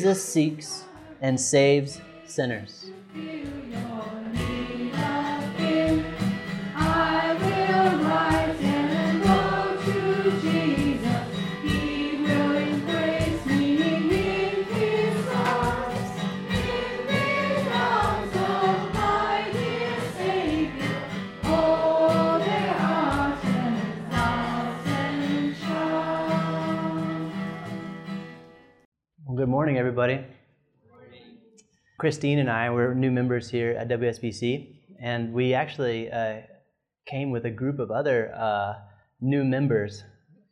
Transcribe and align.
Jesus 0.00 0.24
seeks 0.24 0.84
and 1.20 1.38
saves 1.38 2.00
sinners. 2.24 2.89
Everybody. 30.00 30.26
Christine 31.98 32.38
and 32.38 32.50
I 32.50 32.70
were 32.70 32.94
new 32.94 33.10
members 33.10 33.50
here 33.50 33.72
at 33.72 33.88
WSBC, 33.88 34.76
and 34.98 35.34
we 35.34 35.52
actually 35.52 36.10
uh, 36.10 36.38
came 37.06 37.30
with 37.30 37.44
a 37.44 37.50
group 37.50 37.78
of 37.78 37.90
other 37.90 38.32
uh, 38.34 38.74
new 39.20 39.44
members 39.44 40.02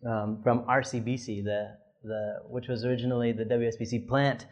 um, 0.06 0.40
from 0.42 0.64
RCBC, 0.64 1.44
the, 1.44 1.78
the, 2.04 2.40
which 2.46 2.68
was 2.68 2.84
originally 2.84 3.32
the 3.32 3.44
WSBC 3.44 4.06
plant. 4.06 4.44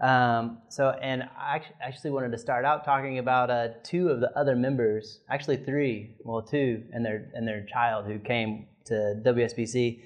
Um, 0.00 0.58
so, 0.68 0.90
and 1.02 1.24
I 1.36 1.60
actually 1.82 2.12
wanted 2.12 2.30
to 2.30 2.38
start 2.38 2.64
out 2.64 2.84
talking 2.84 3.18
about 3.18 3.50
uh, 3.50 3.68
two 3.82 4.08
of 4.08 4.20
the 4.20 4.30
other 4.38 4.54
members, 4.54 5.18
actually 5.28 5.56
three, 5.56 6.14
well, 6.20 6.42
two, 6.42 6.84
and 6.92 7.04
their 7.04 7.28
and 7.34 7.46
their 7.48 7.66
child 7.66 8.06
who 8.06 8.20
came 8.20 8.66
to 8.86 9.20
WSBC. 9.26 10.00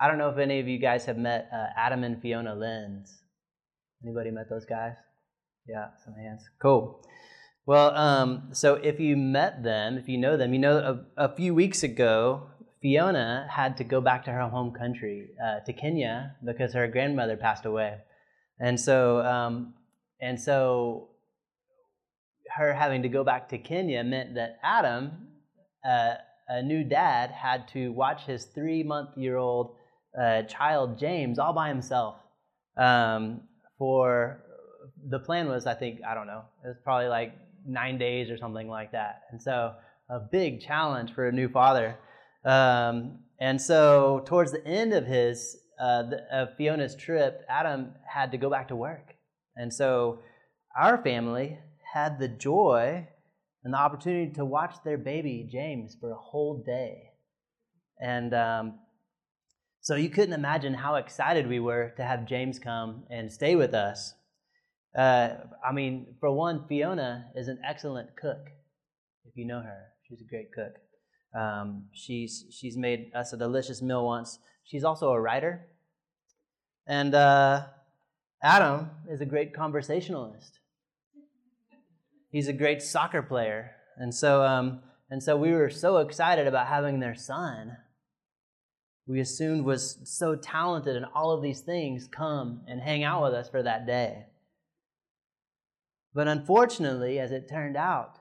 I 0.00 0.08
don't 0.08 0.18
know 0.18 0.28
if 0.28 0.38
any 0.38 0.58
of 0.58 0.66
you 0.66 0.78
guys 0.78 1.04
have 1.04 1.18
met 1.18 1.48
uh, 1.54 1.66
Adam 1.76 2.02
and 2.02 2.20
Fiona 2.20 2.54
Lenz. 2.54 3.21
Anybody 4.04 4.30
met 4.30 4.48
those 4.48 4.64
guys? 4.64 4.94
Yeah, 5.66 5.88
some 6.04 6.14
hands. 6.14 6.42
Cool. 6.60 7.04
Well, 7.66 7.94
um, 7.96 8.48
so 8.52 8.74
if 8.74 8.98
you 8.98 9.16
met 9.16 9.62
them, 9.62 9.96
if 9.96 10.08
you 10.08 10.18
know 10.18 10.36
them, 10.36 10.52
you 10.52 10.58
know 10.58 11.04
a, 11.16 11.24
a 11.26 11.36
few 11.36 11.54
weeks 11.54 11.84
ago, 11.84 12.48
Fiona 12.80 13.46
had 13.48 13.76
to 13.76 13.84
go 13.84 14.00
back 14.00 14.24
to 14.24 14.32
her 14.32 14.48
home 14.48 14.72
country, 14.72 15.28
uh, 15.42 15.60
to 15.60 15.72
Kenya, 15.72 16.34
because 16.44 16.74
her 16.74 16.88
grandmother 16.88 17.36
passed 17.36 17.64
away, 17.64 17.98
and 18.58 18.80
so 18.80 19.20
um, 19.20 19.74
and 20.20 20.40
so 20.40 21.10
her 22.56 22.74
having 22.74 23.02
to 23.02 23.08
go 23.08 23.22
back 23.22 23.48
to 23.50 23.58
Kenya 23.58 24.02
meant 24.02 24.34
that 24.34 24.58
Adam, 24.64 25.12
uh, 25.88 26.14
a 26.48 26.60
new 26.60 26.82
dad, 26.82 27.30
had 27.30 27.68
to 27.68 27.92
watch 27.92 28.24
his 28.24 28.46
three-month-year-old 28.46 29.76
uh, 30.20 30.42
child 30.42 30.98
James 30.98 31.38
all 31.38 31.52
by 31.52 31.68
himself 31.68 32.16
um, 32.76 33.42
for 33.82 34.44
the 35.08 35.18
plan 35.18 35.48
was 35.48 35.66
I 35.66 35.74
think 35.74 36.02
I 36.06 36.14
don't 36.14 36.28
know 36.28 36.42
it 36.64 36.68
was 36.68 36.76
probably 36.84 37.08
like 37.08 37.32
nine 37.66 37.98
days 37.98 38.30
or 38.30 38.38
something 38.38 38.68
like 38.68 38.92
that, 38.92 39.22
and 39.32 39.42
so 39.42 39.74
a 40.08 40.20
big 40.20 40.60
challenge 40.60 41.12
for 41.12 41.26
a 41.26 41.32
new 41.32 41.48
father. 41.48 41.96
Um, 42.44 43.18
and 43.40 43.60
so 43.60 44.22
towards 44.24 44.52
the 44.52 44.64
end 44.64 44.92
of 44.92 45.04
his 45.04 45.56
uh, 45.80 46.04
the, 46.04 46.18
of 46.32 46.56
Fiona's 46.56 46.94
trip, 46.94 47.44
Adam 47.48 47.90
had 48.08 48.30
to 48.30 48.38
go 48.38 48.48
back 48.48 48.68
to 48.68 48.76
work, 48.76 49.14
and 49.56 49.74
so 49.74 50.20
our 50.80 51.02
family 51.02 51.58
had 51.92 52.20
the 52.20 52.28
joy 52.28 53.08
and 53.64 53.74
the 53.74 53.78
opportunity 53.78 54.32
to 54.34 54.44
watch 54.44 54.76
their 54.84 54.98
baby 54.98 55.48
James 55.50 55.96
for 56.00 56.12
a 56.12 56.22
whole 56.30 56.62
day, 56.64 57.10
and 58.00 58.32
um, 58.32 58.74
so 59.82 59.96
you 59.96 60.08
couldn't 60.08 60.32
imagine 60.32 60.74
how 60.74 60.94
excited 60.94 61.48
we 61.48 61.58
were 61.58 61.92
to 61.96 62.04
have 62.04 62.24
James 62.24 62.60
come 62.60 63.02
and 63.10 63.30
stay 63.32 63.56
with 63.56 63.74
us. 63.74 64.14
Uh, 64.96 65.30
I 65.66 65.72
mean, 65.72 66.14
for 66.20 66.30
one, 66.30 66.66
Fiona 66.68 67.26
is 67.34 67.48
an 67.48 67.58
excellent 67.68 68.16
cook. 68.16 68.46
If 69.24 69.36
you 69.36 69.44
know 69.44 69.60
her, 69.60 69.88
she's 70.08 70.20
a 70.20 70.24
great 70.24 70.52
cook. 70.52 70.74
Um, 71.34 71.86
she's 71.92 72.44
she's 72.50 72.76
made 72.76 73.10
us 73.12 73.32
a 73.32 73.36
delicious 73.36 73.82
meal 73.82 74.06
once. 74.06 74.38
She's 74.62 74.84
also 74.84 75.10
a 75.10 75.20
writer, 75.20 75.66
and 76.86 77.12
uh, 77.12 77.64
Adam 78.40 78.90
is 79.10 79.20
a 79.20 79.26
great 79.26 79.52
conversationalist. 79.52 80.60
He's 82.30 82.46
a 82.46 82.52
great 82.52 82.82
soccer 82.82 83.22
player, 83.22 83.72
and 83.96 84.14
so 84.14 84.44
um, 84.44 84.82
and 85.10 85.20
so 85.20 85.36
we 85.36 85.50
were 85.50 85.70
so 85.70 85.96
excited 85.96 86.46
about 86.46 86.68
having 86.68 87.00
their 87.00 87.16
son 87.16 87.78
we 89.12 89.20
assumed 89.20 89.66
was 89.66 89.98
so 90.04 90.34
talented 90.34 90.96
and 90.96 91.04
all 91.14 91.32
of 91.32 91.42
these 91.42 91.60
things 91.60 92.08
come 92.08 92.62
and 92.66 92.80
hang 92.80 93.04
out 93.04 93.22
with 93.22 93.34
us 93.34 93.46
for 93.46 93.62
that 93.62 93.86
day. 93.86 94.24
But 96.14 96.28
unfortunately, 96.28 97.18
as 97.18 97.30
it 97.30 97.46
turned 97.46 97.76
out, 97.76 98.18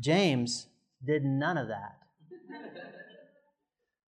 James 0.00 0.66
did 1.06 1.24
none 1.24 1.56
of 1.56 1.68
that. 1.68 1.96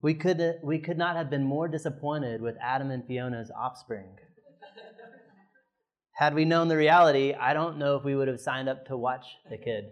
We 0.03 0.15
could, 0.15 0.57
we 0.65 0.81
could 0.81 0.99
not 0.99 1.15
have 1.15 1.31
been 1.31 1.45
more 1.45 1.69
disappointed 1.69 2.43
with 2.43 2.57
Adam 2.61 2.91
and 2.91 3.07
Fiona's 3.07 3.53
offspring. 3.57 4.17
Had 6.15 6.35
we 6.35 6.45
known 6.45 6.67
the 6.67 6.77
reality, 6.77 7.33
I 7.33 7.55
don't 7.55 7.79
know 7.79 7.97
if 7.97 8.05
we 8.05 8.17
would 8.17 8.29
have 8.29 8.41
signed 8.41 8.69
up 8.69 8.87
to 8.89 8.97
watch 8.97 9.25
the 9.49 9.57
kid. 9.57 9.85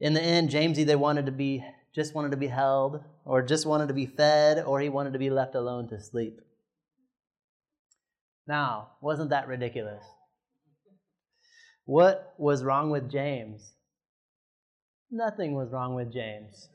In 0.00 0.14
the 0.14 0.22
end, 0.22 0.48
James 0.48 0.78
either 0.78 0.96
wanted 0.96 1.26
to 1.26 1.32
be 1.32 1.62
just 1.94 2.14
wanted 2.14 2.30
to 2.30 2.36
be 2.36 2.46
held, 2.46 3.02
or 3.24 3.42
just 3.42 3.66
wanted 3.66 3.88
to 3.88 3.94
be 3.94 4.06
fed, 4.06 4.64
or 4.64 4.80
he 4.80 4.88
wanted 4.88 5.12
to 5.12 5.18
be 5.18 5.30
left 5.30 5.54
alone 5.54 5.88
to 5.88 6.00
sleep. 6.00 6.40
Now, 8.46 8.92
wasn't 9.00 9.30
that 9.30 9.48
ridiculous? 9.48 10.02
What 11.84 12.34
was 12.38 12.64
wrong 12.64 12.90
with 12.90 13.10
James? 13.10 13.74
Nothing 15.10 15.54
was 15.54 15.72
wrong 15.72 15.94
with 15.94 16.12
James. 16.12 16.68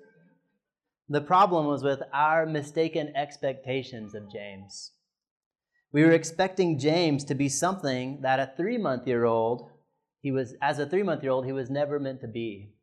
The 1.10 1.22
problem 1.22 1.66
was 1.66 1.84
with 1.84 2.04
our 2.14 2.46
mistaken 2.46 3.14
expectations 3.16 4.14
of 4.14 4.32
James. 4.32 4.92
We 5.92 6.04
were 6.04 6.12
expecting 6.12 6.78
James 6.78 7.24
to 7.26 7.36
be 7.36 7.50
something 7.50 8.22
that 8.22 8.40
a 8.40 8.52
three 8.58 8.78
month 8.78 9.08
year 9.08 9.24
old, 9.24 9.72
he 10.22 10.32
was, 10.32 10.54
as 10.62 10.80
a 10.80 10.86
three 10.86 11.04
month 11.04 11.24
year 11.24 11.32
old, 11.32 11.46
he 11.46 11.54
was 11.54 11.70
never 11.70 12.00
meant 12.00 12.22
to 12.22 12.28
be. 12.28 12.74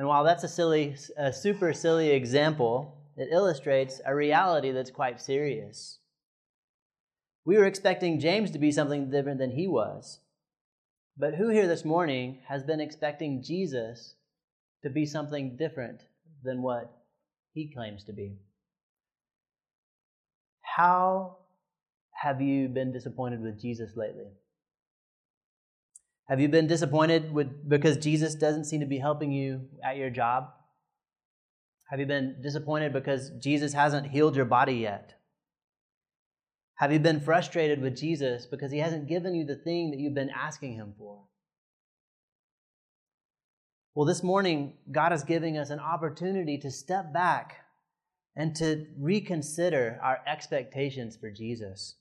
And 0.00 0.08
while 0.08 0.24
that's 0.24 0.44
a 0.44 0.48
silly, 0.48 0.96
a 1.18 1.30
super 1.30 1.74
silly 1.74 2.12
example, 2.12 2.96
it 3.18 3.28
illustrates 3.30 4.00
a 4.06 4.14
reality 4.14 4.70
that's 4.70 4.90
quite 4.90 5.20
serious. 5.20 5.98
We 7.44 7.58
were 7.58 7.66
expecting 7.66 8.18
James 8.18 8.50
to 8.52 8.58
be 8.58 8.72
something 8.72 9.10
different 9.10 9.38
than 9.38 9.50
he 9.50 9.66
was. 9.66 10.20
But 11.18 11.34
who 11.34 11.50
here 11.50 11.68
this 11.68 11.84
morning 11.84 12.38
has 12.48 12.62
been 12.62 12.80
expecting 12.80 13.42
Jesus 13.42 14.14
to 14.82 14.88
be 14.88 15.04
something 15.04 15.58
different 15.58 16.00
than 16.42 16.62
what 16.62 16.90
he 17.52 17.70
claims 17.70 18.02
to 18.04 18.14
be? 18.14 18.38
How 20.62 21.36
have 22.12 22.40
you 22.40 22.68
been 22.68 22.90
disappointed 22.90 23.42
with 23.42 23.60
Jesus 23.60 23.98
lately? 23.98 24.32
Have 26.30 26.38
you 26.38 26.48
been 26.48 26.68
disappointed 26.68 27.32
with, 27.32 27.68
because 27.68 27.96
Jesus 27.96 28.36
doesn't 28.36 28.66
seem 28.66 28.78
to 28.78 28.86
be 28.86 28.98
helping 28.98 29.32
you 29.32 29.62
at 29.82 29.96
your 29.96 30.10
job? 30.10 30.48
Have 31.90 31.98
you 31.98 32.06
been 32.06 32.36
disappointed 32.40 32.92
because 32.92 33.30
Jesus 33.40 33.72
hasn't 33.72 34.06
healed 34.06 34.36
your 34.36 34.44
body 34.44 34.74
yet? 34.74 35.18
Have 36.76 36.92
you 36.92 37.00
been 37.00 37.18
frustrated 37.18 37.82
with 37.82 37.96
Jesus 37.96 38.46
because 38.46 38.70
he 38.70 38.78
hasn't 38.78 39.08
given 39.08 39.34
you 39.34 39.44
the 39.44 39.56
thing 39.56 39.90
that 39.90 39.98
you've 39.98 40.14
been 40.14 40.30
asking 40.30 40.74
him 40.74 40.94
for? 40.96 41.24
Well, 43.96 44.06
this 44.06 44.22
morning, 44.22 44.74
God 44.92 45.12
is 45.12 45.24
giving 45.24 45.58
us 45.58 45.70
an 45.70 45.80
opportunity 45.80 46.58
to 46.58 46.70
step 46.70 47.12
back 47.12 47.56
and 48.36 48.54
to 48.54 48.86
reconsider 48.96 49.98
our 50.00 50.20
expectations 50.28 51.16
for 51.16 51.28
Jesus. 51.28 51.96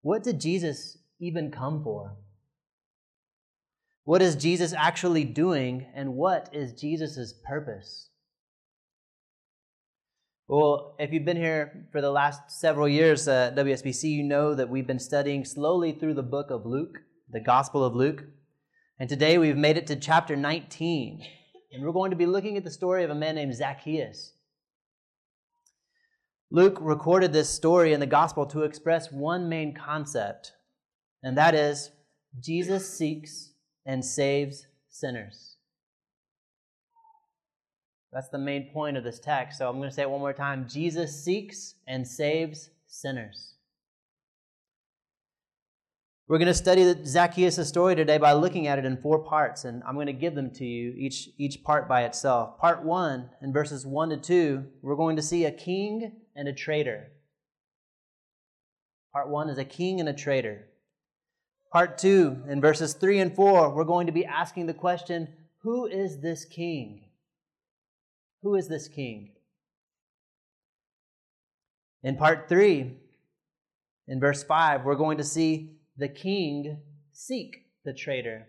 What 0.00 0.24
did 0.24 0.40
Jesus 0.40 0.98
even 1.20 1.52
come 1.52 1.84
for? 1.84 2.16
What 4.04 4.20
is 4.20 4.34
Jesus 4.34 4.72
actually 4.72 5.24
doing, 5.24 5.86
and 5.94 6.14
what 6.14 6.50
is 6.52 6.72
Jesus' 6.72 7.32
purpose? 7.46 8.08
Well, 10.48 10.96
if 10.98 11.12
you've 11.12 11.24
been 11.24 11.36
here 11.36 11.86
for 11.92 12.00
the 12.00 12.10
last 12.10 12.50
several 12.50 12.88
years 12.88 13.28
uh, 13.28 13.50
at 13.52 13.56
WSBC, 13.56 14.04
you 14.10 14.24
know 14.24 14.54
that 14.54 14.68
we've 14.68 14.88
been 14.88 14.98
studying 14.98 15.44
slowly 15.44 15.92
through 15.92 16.14
the 16.14 16.22
book 16.22 16.50
of 16.50 16.66
Luke, 16.66 16.98
the 17.30 17.40
Gospel 17.40 17.84
of 17.84 17.94
Luke. 17.94 18.24
And 18.98 19.08
today 19.08 19.38
we've 19.38 19.56
made 19.56 19.76
it 19.76 19.86
to 19.86 19.96
chapter 19.96 20.34
19. 20.34 21.24
And 21.72 21.84
we're 21.84 21.92
going 21.92 22.10
to 22.10 22.16
be 22.16 22.26
looking 22.26 22.56
at 22.56 22.64
the 22.64 22.70
story 22.70 23.04
of 23.04 23.10
a 23.10 23.14
man 23.14 23.36
named 23.36 23.54
Zacchaeus. 23.54 24.34
Luke 26.50 26.76
recorded 26.80 27.32
this 27.32 27.48
story 27.48 27.94
in 27.94 28.00
the 28.00 28.06
Gospel 28.06 28.44
to 28.46 28.64
express 28.64 29.10
one 29.10 29.48
main 29.48 29.74
concept, 29.74 30.52
and 31.22 31.38
that 31.38 31.54
is 31.54 31.90
Jesus 32.40 32.94
seeks 32.94 33.51
and 33.86 34.04
saves 34.04 34.66
sinners. 34.88 35.56
That's 38.12 38.28
the 38.28 38.38
main 38.38 38.70
point 38.72 38.96
of 38.96 39.04
this 39.04 39.18
text. 39.18 39.58
So 39.58 39.68
I'm 39.68 39.78
going 39.78 39.88
to 39.88 39.94
say 39.94 40.02
it 40.02 40.10
one 40.10 40.20
more 40.20 40.34
time 40.34 40.66
Jesus 40.68 41.24
seeks 41.24 41.74
and 41.86 42.06
saves 42.06 42.70
sinners. 42.86 43.54
We're 46.28 46.38
going 46.38 46.48
to 46.48 46.54
study 46.54 46.94
Zacchaeus' 47.04 47.68
story 47.68 47.94
today 47.94 48.16
by 48.16 48.32
looking 48.32 48.66
at 48.66 48.78
it 48.78 48.84
in 48.84 48.96
four 48.96 49.18
parts, 49.18 49.64
and 49.64 49.82
I'm 49.86 49.94
going 49.94 50.06
to 50.06 50.12
give 50.12 50.34
them 50.34 50.50
to 50.52 50.64
you, 50.64 50.94
each, 50.96 51.28
each 51.36 51.62
part 51.62 51.88
by 51.88 52.04
itself. 52.04 52.58
Part 52.58 52.84
one, 52.84 53.28
in 53.42 53.52
verses 53.52 53.84
one 53.84 54.08
to 54.10 54.16
two, 54.16 54.64
we're 54.82 54.96
going 54.96 55.16
to 55.16 55.22
see 55.22 55.44
a 55.44 55.50
king 55.50 56.12
and 56.34 56.48
a 56.48 56.52
traitor. 56.52 57.08
Part 59.12 59.28
one 59.28 59.50
is 59.50 59.58
a 59.58 59.64
king 59.64 60.00
and 60.00 60.08
a 60.08 60.14
traitor. 60.14 60.68
Part 61.72 61.96
two, 61.96 62.42
in 62.48 62.60
verses 62.60 62.92
three 62.92 63.18
and 63.18 63.34
four, 63.34 63.70
we're 63.70 63.84
going 63.84 64.06
to 64.06 64.12
be 64.12 64.26
asking 64.26 64.66
the 64.66 64.74
question 64.74 65.28
Who 65.62 65.86
is 65.86 66.20
this 66.20 66.44
king? 66.44 67.04
Who 68.42 68.56
is 68.56 68.68
this 68.68 68.88
king? 68.88 69.32
In 72.02 72.16
part 72.16 72.48
three, 72.48 72.98
in 74.06 74.20
verse 74.20 74.42
five, 74.42 74.84
we're 74.84 74.96
going 74.96 75.16
to 75.16 75.24
see 75.24 75.78
the 75.96 76.08
king 76.08 76.78
seek 77.12 77.56
the 77.84 77.94
traitor. 77.94 78.48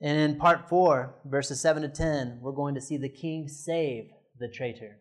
And 0.00 0.18
in 0.18 0.38
part 0.38 0.68
four, 0.68 1.16
verses 1.24 1.60
7 1.60 1.82
to 1.82 1.88
10, 1.88 2.40
we're 2.42 2.52
going 2.52 2.74
to 2.74 2.82
see 2.82 2.98
the 2.98 3.08
king 3.08 3.48
save 3.48 4.10
the 4.38 4.48
traitor. 4.48 4.98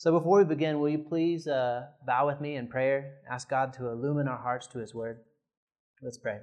So 0.00 0.18
before 0.18 0.38
we 0.38 0.44
begin, 0.44 0.80
will 0.80 0.88
you 0.88 1.04
please 1.06 1.46
uh, 1.46 1.82
bow 2.06 2.26
with 2.26 2.40
me 2.40 2.56
in 2.56 2.68
prayer? 2.68 3.16
Ask 3.30 3.50
God 3.50 3.74
to 3.74 3.88
illumine 3.88 4.28
our 4.28 4.38
hearts 4.38 4.66
to 4.68 4.78
his 4.78 4.94
word. 4.94 5.18
Let's 6.00 6.16
pray. 6.16 6.38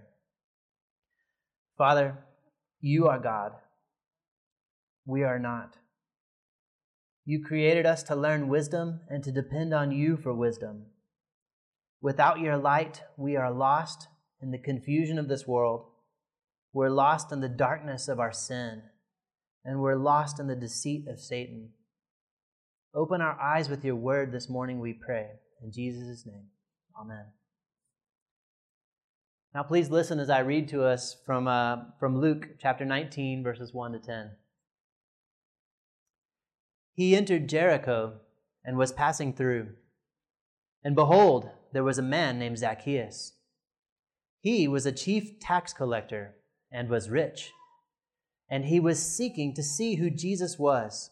Father, 1.76 2.20
you 2.82 3.08
are 3.08 3.18
God. 3.18 3.54
We 5.08 5.24
are 5.24 5.40
not. 5.40 5.78
You 7.26 7.44
created 7.44 7.88
us 7.88 8.04
to 8.04 8.16
learn 8.16 8.48
wisdom 8.48 9.00
and 9.10 9.24
to 9.24 9.32
depend 9.32 9.74
on 9.74 9.92
you 9.92 10.18
for 10.18 10.36
wisdom. 10.36 10.86
Without 12.00 12.40
your 12.40 12.58
light, 12.58 13.02
we 13.18 13.36
are 13.36 13.52
lost 13.52 14.08
in 14.40 14.52
the 14.52 14.60
confusion 14.60 15.18
of 15.18 15.30
this 15.30 15.48
world. 15.48 15.88
We're 16.74 16.90
lost 16.90 17.32
in 17.32 17.42
the 17.42 17.50
darkness 17.50 18.08
of 18.08 18.20
our 18.20 18.34
sin, 18.34 18.84
and 19.66 19.80
we're 19.80 19.96
lost 19.96 20.40
in 20.40 20.46
the 20.46 20.56
deceit 20.56 21.08
of 21.08 21.20
Satan. 21.20 21.70
Open 22.98 23.22
our 23.22 23.40
eyes 23.40 23.70
with 23.70 23.86
your 23.86 23.96
word 23.96 24.32
this 24.32 24.50
morning, 24.50 24.80
we 24.80 24.92
pray. 24.92 25.28
In 25.64 25.72
Jesus' 25.72 26.26
name, 26.26 26.48
amen. 27.00 27.26
Now, 29.54 29.62
please 29.62 29.92
listen 29.92 30.20
as 30.20 30.32
I 30.32 30.40
read 30.40 30.68
to 30.70 30.84
us 30.84 31.16
from, 31.24 31.48
uh, 31.48 31.78
from 32.00 32.20
Luke 32.20 32.48
chapter 32.60 32.86
19, 32.86 33.44
verses 33.44 33.72
1 33.72 33.92
to 33.92 34.00
10. 34.00 34.32
He 36.96 37.16
entered 37.16 37.48
Jericho 37.48 38.14
and 38.66 38.80
was 38.80 38.92
passing 38.92 39.32
through. 39.32 39.68
And 40.84 40.96
behold, 40.96 41.52
there 41.74 41.84
was 41.84 42.00
a 42.00 42.04
man 42.04 42.40
named 42.40 42.58
Zacchaeus. 42.58 43.34
He 44.42 44.68
was 44.68 44.88
a 44.88 44.92
chief 44.92 45.40
tax 45.40 45.72
collector 45.72 46.34
and 46.72 46.90
was 46.90 47.12
rich. 47.12 47.52
And 48.50 48.66
he 48.66 48.80
was 48.80 49.00
seeking 49.00 49.54
to 49.54 49.62
see 49.62 49.98
who 49.98 50.10
Jesus 50.10 50.58
was. 50.58 51.12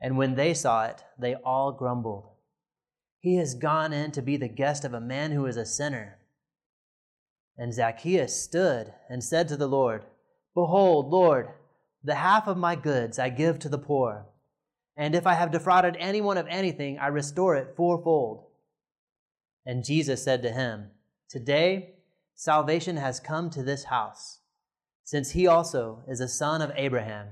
And 0.00 0.16
when 0.16 0.34
they 0.34 0.54
saw 0.54 0.86
it, 0.86 1.02
they 1.18 1.34
all 1.34 1.72
grumbled. 1.72 2.28
He 3.20 3.36
has 3.36 3.54
gone 3.54 3.92
in 3.92 4.12
to 4.12 4.22
be 4.22 4.36
the 4.36 4.48
guest 4.48 4.84
of 4.84 4.94
a 4.94 5.00
man 5.00 5.32
who 5.32 5.46
is 5.46 5.56
a 5.56 5.66
sinner. 5.66 6.18
And 7.56 7.74
Zacchaeus 7.74 8.40
stood 8.40 8.94
and 9.10 9.22
said 9.22 9.48
to 9.48 9.56
the 9.56 9.66
Lord, 9.66 10.04
Behold, 10.54 11.10
Lord, 11.10 11.48
the 12.04 12.14
half 12.14 12.46
of 12.46 12.56
my 12.56 12.76
goods 12.76 13.18
I 13.18 13.28
give 13.28 13.58
to 13.60 13.68
the 13.68 13.78
poor. 13.78 14.26
And 14.96 15.14
if 15.14 15.26
I 15.26 15.34
have 15.34 15.50
defrauded 15.50 15.96
anyone 15.98 16.38
of 16.38 16.46
anything, 16.48 16.98
I 16.98 17.08
restore 17.08 17.56
it 17.56 17.74
fourfold. 17.76 18.44
And 19.66 19.84
Jesus 19.84 20.22
said 20.22 20.42
to 20.42 20.50
him, 20.50 20.90
Today 21.28 21.94
salvation 22.34 22.96
has 22.96 23.20
come 23.20 23.50
to 23.50 23.62
this 23.62 23.84
house, 23.84 24.38
since 25.04 25.32
he 25.32 25.46
also 25.46 26.02
is 26.08 26.20
a 26.20 26.28
son 26.28 26.62
of 26.62 26.72
Abraham. 26.76 27.28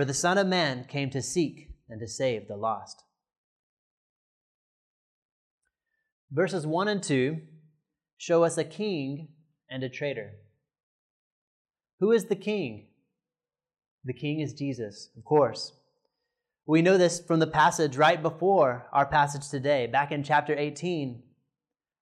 For 0.00 0.06
the 0.06 0.14
Son 0.14 0.38
of 0.38 0.46
Man 0.46 0.86
came 0.88 1.10
to 1.10 1.20
seek 1.20 1.68
and 1.90 2.00
to 2.00 2.08
save 2.08 2.48
the 2.48 2.56
lost. 2.56 3.04
Verses 6.32 6.66
1 6.66 6.88
and 6.88 7.02
2 7.02 7.36
show 8.16 8.42
us 8.42 8.56
a 8.56 8.64
king 8.64 9.28
and 9.68 9.82
a 9.82 9.90
traitor. 9.90 10.30
Who 11.98 12.12
is 12.12 12.24
the 12.24 12.34
king? 12.34 12.86
The 14.02 14.14
king 14.14 14.40
is 14.40 14.54
Jesus, 14.54 15.10
of 15.18 15.24
course. 15.26 15.74
We 16.64 16.80
know 16.80 16.96
this 16.96 17.20
from 17.20 17.38
the 17.38 17.46
passage 17.46 17.98
right 17.98 18.22
before 18.22 18.86
our 18.94 19.04
passage 19.04 19.50
today, 19.50 19.86
back 19.86 20.12
in 20.12 20.22
chapter 20.22 20.56
18. 20.56 21.22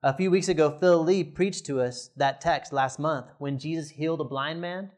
A 0.05 0.17
few 0.17 0.31
weeks 0.31 0.47
ago, 0.47 0.71
Phil 0.71 1.03
Lee 1.03 1.25
preached 1.25 1.67
to 1.67 1.81
us 1.81 2.11
that 2.17 2.41
text 2.41 2.73
last 2.73 3.00
month 3.00 3.27
when 3.39 3.59
Jesus 3.59 3.91
healed 3.91 4.21
a 4.21 4.25
blind 4.25 4.61
man. 4.61 4.93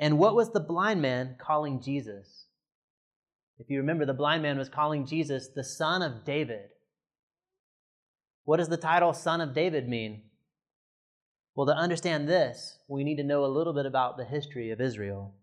And 0.00 0.18
what 0.18 0.34
was 0.34 0.50
the 0.50 0.60
blind 0.60 1.02
man 1.02 1.36
calling 1.38 1.82
Jesus? 1.82 2.46
If 3.58 3.68
you 3.68 3.78
remember, 3.78 4.06
the 4.06 4.14
blind 4.14 4.42
man 4.42 4.56
was 4.56 4.70
calling 4.70 5.04
Jesus 5.04 5.48
the 5.48 5.62
Son 5.62 6.00
of 6.00 6.24
David. 6.24 6.70
What 8.44 8.56
does 8.56 8.70
the 8.70 8.78
title 8.78 9.12
Son 9.12 9.42
of 9.42 9.54
David 9.54 9.86
mean? 9.86 10.22
Well, 11.54 11.66
to 11.66 11.76
understand 11.76 12.26
this, 12.26 12.78
we 12.88 13.04
need 13.04 13.16
to 13.16 13.22
know 13.22 13.44
a 13.44 13.46
little 13.46 13.74
bit 13.74 13.84
about 13.84 14.16
the 14.16 14.24
history 14.24 14.70
of 14.70 14.80
Israel. 14.80 15.34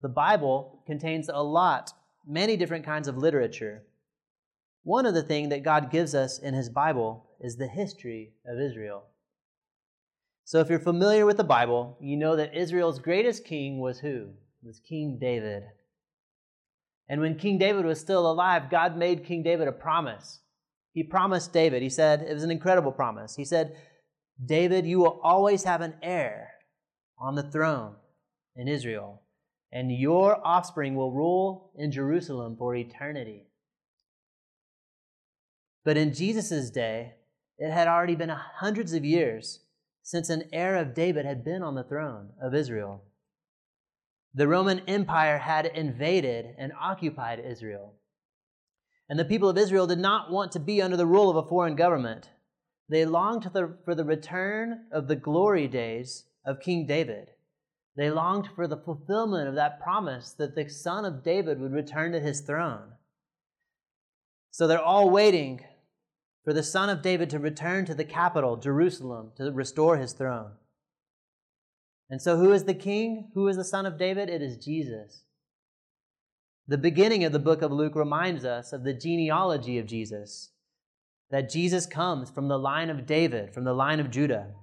The 0.00 0.08
Bible 0.08 0.82
contains 0.86 1.28
a 1.28 1.42
lot, 1.42 1.92
many 2.26 2.56
different 2.56 2.86
kinds 2.86 3.06
of 3.06 3.18
literature. 3.18 3.82
One 4.82 5.04
of 5.04 5.12
the 5.12 5.22
things 5.22 5.50
that 5.50 5.62
God 5.62 5.90
gives 5.90 6.14
us 6.14 6.38
in 6.38 6.54
His 6.54 6.70
Bible 6.70 7.26
is 7.38 7.56
the 7.56 7.68
history 7.68 8.32
of 8.46 8.58
Israel. 8.58 9.09
So, 10.50 10.58
if 10.58 10.68
you're 10.68 10.80
familiar 10.80 11.26
with 11.26 11.36
the 11.36 11.44
Bible, 11.44 11.96
you 12.00 12.16
know 12.16 12.34
that 12.34 12.56
Israel's 12.56 12.98
greatest 12.98 13.44
king 13.44 13.78
was 13.78 14.00
who? 14.00 14.30
It 14.60 14.66
was 14.66 14.80
King 14.80 15.16
David. 15.20 15.62
And 17.08 17.20
when 17.20 17.38
King 17.38 17.56
David 17.56 17.84
was 17.84 18.00
still 18.00 18.28
alive, 18.28 18.68
God 18.68 18.96
made 18.96 19.24
King 19.24 19.44
David 19.44 19.68
a 19.68 19.72
promise. 19.72 20.40
He 20.92 21.04
promised 21.04 21.52
David, 21.52 21.82
he 21.82 21.88
said, 21.88 22.22
it 22.22 22.34
was 22.34 22.42
an 22.42 22.50
incredible 22.50 22.90
promise. 22.90 23.36
He 23.36 23.44
said, 23.44 23.76
David, 24.44 24.86
you 24.86 24.98
will 24.98 25.20
always 25.22 25.62
have 25.62 25.82
an 25.82 25.94
heir 26.02 26.50
on 27.16 27.36
the 27.36 27.48
throne 27.48 27.94
in 28.56 28.66
Israel 28.66 29.22
and 29.70 29.92
your 29.92 30.44
offspring 30.44 30.96
will 30.96 31.12
rule 31.12 31.70
in 31.76 31.92
Jerusalem 31.92 32.56
for 32.58 32.74
eternity. 32.74 33.46
But 35.84 35.96
in 35.96 36.12
Jesus' 36.12 36.70
day, 36.70 37.14
it 37.56 37.70
had 37.70 37.86
already 37.86 38.16
been 38.16 38.30
hundreds 38.30 38.94
of 38.94 39.04
years 39.04 39.60
since 40.02 40.30
an 40.30 40.44
heir 40.52 40.76
of 40.76 40.94
David 40.94 41.24
had 41.24 41.44
been 41.44 41.62
on 41.62 41.74
the 41.74 41.84
throne 41.84 42.30
of 42.40 42.54
Israel. 42.54 43.04
The 44.34 44.48
Roman 44.48 44.80
Empire 44.88 45.38
had 45.38 45.66
invaded 45.66 46.54
and 46.58 46.72
occupied 46.80 47.40
Israel. 47.40 47.94
And 49.08 49.18
the 49.18 49.24
people 49.24 49.48
of 49.48 49.58
Israel 49.58 49.86
did 49.86 49.98
not 49.98 50.30
want 50.30 50.52
to 50.52 50.60
be 50.60 50.80
under 50.80 50.96
the 50.96 51.06
rule 51.06 51.30
of 51.30 51.36
a 51.36 51.48
foreign 51.48 51.74
government. 51.74 52.30
They 52.88 53.04
longed 53.04 53.50
for 53.84 53.94
the 53.94 54.04
return 54.04 54.86
of 54.92 55.08
the 55.08 55.16
glory 55.16 55.68
days 55.68 56.26
of 56.44 56.60
King 56.60 56.86
David 56.86 57.30
they 58.00 58.10
longed 58.10 58.48
for 58.54 58.66
the 58.66 58.76
fulfillment 58.76 59.48
of 59.48 59.56
that 59.56 59.80
promise 59.80 60.32
that 60.32 60.54
the 60.54 60.68
son 60.68 61.04
of 61.04 61.22
David 61.22 61.60
would 61.60 61.72
return 61.72 62.12
to 62.12 62.20
his 62.20 62.40
throne. 62.40 62.92
So 64.50 64.66
they're 64.66 64.80
all 64.80 65.10
waiting 65.10 65.60
for 66.44 66.52
the 66.52 66.62
son 66.62 66.88
of 66.88 67.02
David 67.02 67.30
to 67.30 67.38
return 67.38 67.84
to 67.86 67.94
the 67.94 68.04
capital, 68.04 68.56
Jerusalem, 68.56 69.32
to 69.36 69.52
restore 69.52 69.96
his 69.98 70.12
throne. 70.12 70.52
And 72.08 72.20
so, 72.20 72.36
who 72.36 72.52
is 72.52 72.64
the 72.64 72.74
king? 72.74 73.30
Who 73.34 73.46
is 73.48 73.56
the 73.56 73.64
son 73.64 73.86
of 73.86 73.98
David? 73.98 74.28
It 74.28 74.42
is 74.42 74.56
Jesus. 74.56 75.22
The 76.66 76.78
beginning 76.78 77.24
of 77.24 77.32
the 77.32 77.38
book 77.38 77.62
of 77.62 77.72
Luke 77.72 77.94
reminds 77.94 78.44
us 78.44 78.72
of 78.72 78.84
the 78.84 78.94
genealogy 78.94 79.78
of 79.78 79.86
Jesus, 79.86 80.50
that 81.30 81.50
Jesus 81.50 81.86
comes 81.86 82.30
from 82.30 82.48
the 82.48 82.58
line 82.58 82.90
of 82.90 83.06
David, 83.06 83.52
from 83.52 83.64
the 83.64 83.74
line 83.74 84.00
of 84.00 84.10
Judah. 84.10 84.54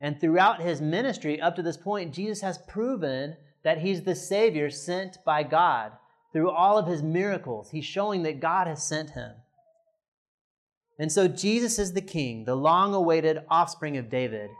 And 0.00 0.20
throughout 0.20 0.60
his 0.60 0.80
ministry 0.80 1.40
up 1.40 1.56
to 1.56 1.62
this 1.62 1.76
point, 1.76 2.14
Jesus 2.14 2.40
has 2.42 2.58
proven 2.68 3.36
that 3.62 3.78
he's 3.78 4.02
the 4.02 4.14
Savior 4.14 4.70
sent 4.70 5.18
by 5.24 5.42
God. 5.42 5.92
Through 6.32 6.50
all 6.50 6.78
of 6.78 6.88
his 6.88 7.02
miracles, 7.02 7.70
he's 7.70 7.84
showing 7.84 8.22
that 8.24 8.40
God 8.40 8.66
has 8.66 8.86
sent 8.86 9.10
him. 9.10 9.32
And 10.98 11.10
so 11.10 11.26
Jesus 11.26 11.78
is 11.78 11.92
the 11.92 12.00
king, 12.00 12.44
the 12.44 12.54
long 12.54 12.94
awaited 12.94 13.38
offspring 13.48 13.96
of 13.96 14.10
David, 14.10 14.50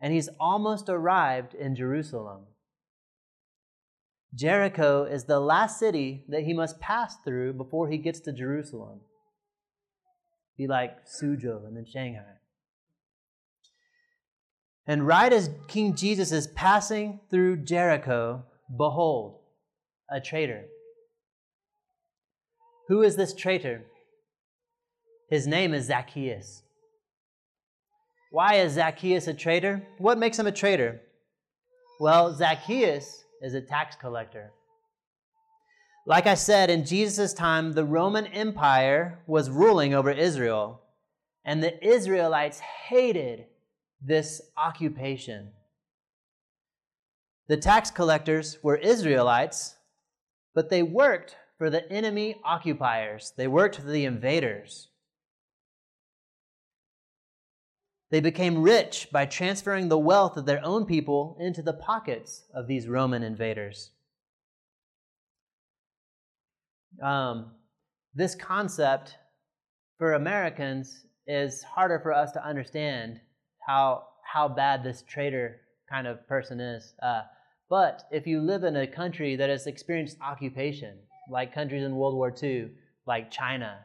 and 0.00 0.12
he's 0.12 0.30
almost 0.40 0.88
arrived 0.88 1.54
in 1.54 1.76
Jerusalem. 1.76 2.42
Jericho 4.34 5.04
is 5.04 5.24
the 5.24 5.40
last 5.40 5.78
city 5.78 6.24
that 6.28 6.42
he 6.42 6.52
must 6.52 6.80
pass 6.80 7.16
through 7.24 7.52
before 7.52 7.88
he 7.88 7.98
gets 7.98 8.20
to 8.20 8.32
Jerusalem. 8.32 9.00
Be 10.56 10.66
like 10.66 11.06
Suzhou 11.06 11.66
and 11.66 11.76
then 11.76 11.86
Shanghai. 11.86 12.38
And 14.86 15.06
right 15.06 15.32
as 15.32 15.50
King 15.68 15.94
Jesus 15.94 16.32
is 16.32 16.46
passing 16.48 17.20
through 17.30 17.58
Jericho, 17.58 18.44
behold, 18.76 19.40
a 20.10 20.20
traitor. 20.20 20.64
Who 22.88 23.02
is 23.02 23.16
this 23.16 23.34
traitor? 23.34 23.84
His 25.30 25.46
name 25.46 25.72
is 25.74 25.86
Zacchaeus. 25.86 26.62
Why 28.30 28.54
is 28.54 28.72
Zacchaeus 28.72 29.26
a 29.28 29.34
traitor? 29.34 29.82
What 29.98 30.18
makes 30.18 30.38
him 30.38 30.46
a 30.46 30.52
traitor? 30.52 31.00
Well, 32.00 32.34
Zacchaeus 32.34 33.24
is 33.40 33.54
a 33.54 33.60
tax 33.60 33.96
collector. 33.96 34.52
Like 36.06 36.26
I 36.26 36.34
said, 36.34 36.68
in 36.68 36.84
Jesus' 36.84 37.32
time, 37.32 37.72
the 37.72 37.84
Roman 37.84 38.26
Empire 38.26 39.20
was 39.26 39.48
ruling 39.50 39.94
over 39.94 40.10
Israel, 40.10 40.82
and 41.44 41.62
the 41.62 41.82
Israelites 41.86 42.58
hated 42.58 43.46
this 44.02 44.42
occupation. 44.56 45.52
The 47.48 47.56
tax 47.56 47.90
collectors 47.90 48.58
were 48.62 48.76
Israelites, 48.76 49.76
but 50.54 50.68
they 50.68 50.82
worked 50.82 51.36
for 51.56 51.70
the 51.70 51.90
enemy 51.90 52.40
occupiers, 52.44 53.32
they 53.36 53.46
worked 53.46 53.76
for 53.76 53.90
the 53.90 54.04
invaders. 54.04 54.88
They 58.10 58.20
became 58.20 58.62
rich 58.62 59.08
by 59.10 59.26
transferring 59.26 59.88
the 59.88 59.98
wealth 59.98 60.36
of 60.36 60.46
their 60.46 60.64
own 60.64 60.86
people 60.86 61.36
into 61.40 61.62
the 61.62 61.72
pockets 61.72 62.44
of 62.54 62.66
these 62.66 62.86
Roman 62.86 63.22
invaders. 63.22 63.90
Um, 67.02 67.52
this 68.14 68.34
concept 68.34 69.16
for 69.98 70.12
Americans 70.12 71.06
is 71.26 71.62
harder 71.62 71.98
for 71.98 72.12
us 72.12 72.30
to 72.32 72.46
understand 72.46 73.20
how 73.66 74.04
how 74.22 74.48
bad 74.48 74.82
this 74.82 75.02
traitor 75.02 75.60
kind 75.88 76.06
of 76.06 76.26
person 76.26 76.60
is. 76.60 76.94
Uh, 77.02 77.22
but 77.70 78.04
if 78.10 78.26
you 78.26 78.40
live 78.40 78.64
in 78.64 78.76
a 78.76 78.86
country 78.86 79.36
that 79.36 79.48
has 79.48 79.66
experienced 79.66 80.18
occupation, 80.20 80.98
like 81.30 81.54
countries 81.54 81.84
in 81.84 81.96
World 81.96 82.14
War 82.14 82.34
II, 82.42 82.70
like 83.06 83.30
China, 83.30 83.78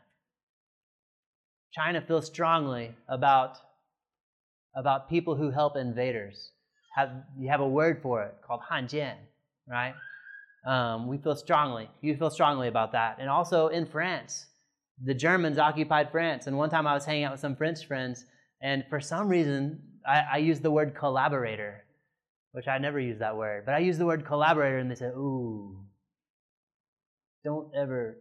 China 1.71 2.01
feels 2.01 2.25
strongly 2.25 2.95
about 3.07 3.57
about 4.75 5.09
people 5.09 5.35
who 5.35 5.51
help 5.51 5.75
invaders. 5.75 6.51
Have 6.95 7.11
you 7.37 7.49
have 7.49 7.61
a 7.61 7.67
word 7.67 8.01
for 8.01 8.23
it 8.23 8.35
called 8.45 8.61
hanjian, 8.69 9.15
right? 9.67 9.93
Um, 10.65 11.07
we 11.07 11.17
feel 11.17 11.35
strongly. 11.35 11.89
You 12.01 12.15
feel 12.17 12.29
strongly 12.29 12.67
about 12.67 12.91
that. 12.91 13.17
And 13.19 13.29
also 13.29 13.67
in 13.67 13.85
France, 13.85 14.45
the 15.03 15.13
Germans 15.13 15.57
occupied 15.57 16.11
France. 16.11 16.47
And 16.47 16.57
one 16.57 16.69
time 16.69 16.85
I 16.87 16.93
was 16.93 17.05
hanging 17.05 17.23
out 17.23 17.31
with 17.31 17.39
some 17.39 17.55
French 17.55 17.85
friends, 17.85 18.25
and 18.61 18.83
for 18.89 18.99
some 18.99 19.29
reason 19.29 19.81
I, 20.07 20.23
I 20.33 20.37
used 20.37 20.61
the 20.61 20.71
word 20.71 20.95
collaborator, 20.95 21.85
which 22.51 22.67
I 22.67 22.77
never 22.77 22.99
use 22.99 23.19
that 23.19 23.37
word, 23.37 23.63
but 23.65 23.75
I 23.75 23.79
used 23.79 23.99
the 23.99 24.05
word 24.05 24.25
collaborator, 24.25 24.79
and 24.79 24.91
they 24.91 24.95
said, 24.95 25.13
"Ooh, 25.13 25.85
don't 27.43 27.73
ever 27.75 28.17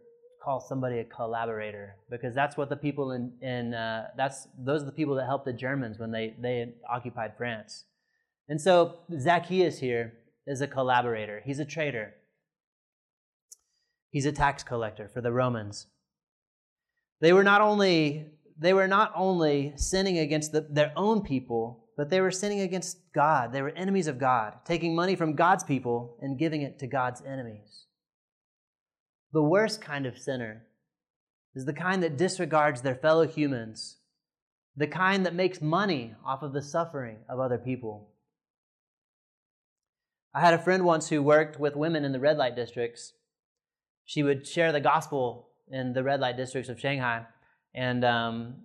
call 0.49 0.59
somebody 0.59 0.97
a 0.97 1.03
collaborator 1.03 1.95
because 2.09 2.33
that's 2.33 2.57
what 2.57 2.69
the 2.69 2.75
people 2.75 3.11
in, 3.11 3.31
in 3.39 3.75
uh, 3.75 4.07
that's 4.17 4.47
those 4.57 4.81
are 4.81 4.87
the 4.87 4.91
people 4.91 5.13
that 5.13 5.27
helped 5.27 5.45
the 5.45 5.53
Germans 5.53 5.99
when 5.99 6.09
they 6.09 6.33
they 6.41 6.73
occupied 6.89 7.33
France. 7.37 7.85
And 8.47 8.59
so 8.59 9.01
Zacchaeus 9.15 9.77
here 9.77 10.13
is 10.47 10.61
a 10.61 10.67
collaborator. 10.67 11.43
He's 11.45 11.59
a 11.59 11.65
traitor. 11.65 12.15
He's 14.09 14.25
a 14.25 14.31
tax 14.31 14.63
collector 14.63 15.07
for 15.07 15.21
the 15.21 15.31
Romans. 15.31 15.85
They 17.21 17.31
were 17.31 17.43
not 17.43 17.61
only 17.61 18.25
they 18.57 18.73
were 18.73 18.87
not 18.87 19.11
only 19.15 19.73
sinning 19.75 20.17
against 20.17 20.51
the, 20.51 20.61
their 20.61 20.91
own 20.95 21.21
people, 21.21 21.85
but 21.95 22.09
they 22.09 22.21
were 22.21 22.31
sinning 22.31 22.61
against 22.61 22.97
God. 23.13 23.53
They 23.53 23.61
were 23.61 23.69
enemies 23.69 24.07
of 24.07 24.17
God, 24.17 24.53
taking 24.65 24.95
money 24.95 25.15
from 25.15 25.35
God's 25.35 25.63
people 25.63 26.17
and 26.21 26.39
giving 26.39 26.63
it 26.63 26.79
to 26.79 26.87
God's 26.87 27.21
enemies. 27.21 27.85
The 29.31 29.43
worst 29.43 29.81
kind 29.81 30.05
of 30.05 30.17
sinner 30.17 30.63
is 31.53 31.65
the 31.65 31.73
kind 31.73 32.01
that 32.01 32.17
disregards 32.17 32.81
their 32.81 32.95
fellow 32.95 33.27
humans, 33.27 33.97
the 34.75 34.87
kind 34.87 35.25
that 35.25 35.35
makes 35.35 35.61
money 35.61 36.15
off 36.25 36.41
of 36.41 36.53
the 36.53 36.61
suffering 36.61 37.17
of 37.29 37.39
other 37.39 37.57
people. 37.57 38.09
I 40.33 40.39
had 40.41 40.53
a 40.53 40.59
friend 40.59 40.83
once 40.83 41.09
who 41.09 41.21
worked 41.21 41.59
with 41.59 41.75
women 41.75 42.05
in 42.05 42.11
the 42.11 42.19
red 42.19 42.37
light 42.37 42.55
districts. 42.55 43.13
She 44.05 44.23
would 44.23 44.47
share 44.47 44.71
the 44.71 44.79
gospel 44.79 45.49
in 45.71 45.93
the 45.93 46.03
red 46.03 46.19
light 46.19 46.37
districts 46.37 46.69
of 46.69 46.79
Shanghai, 46.79 47.25
and 47.75 48.03
um, 48.03 48.55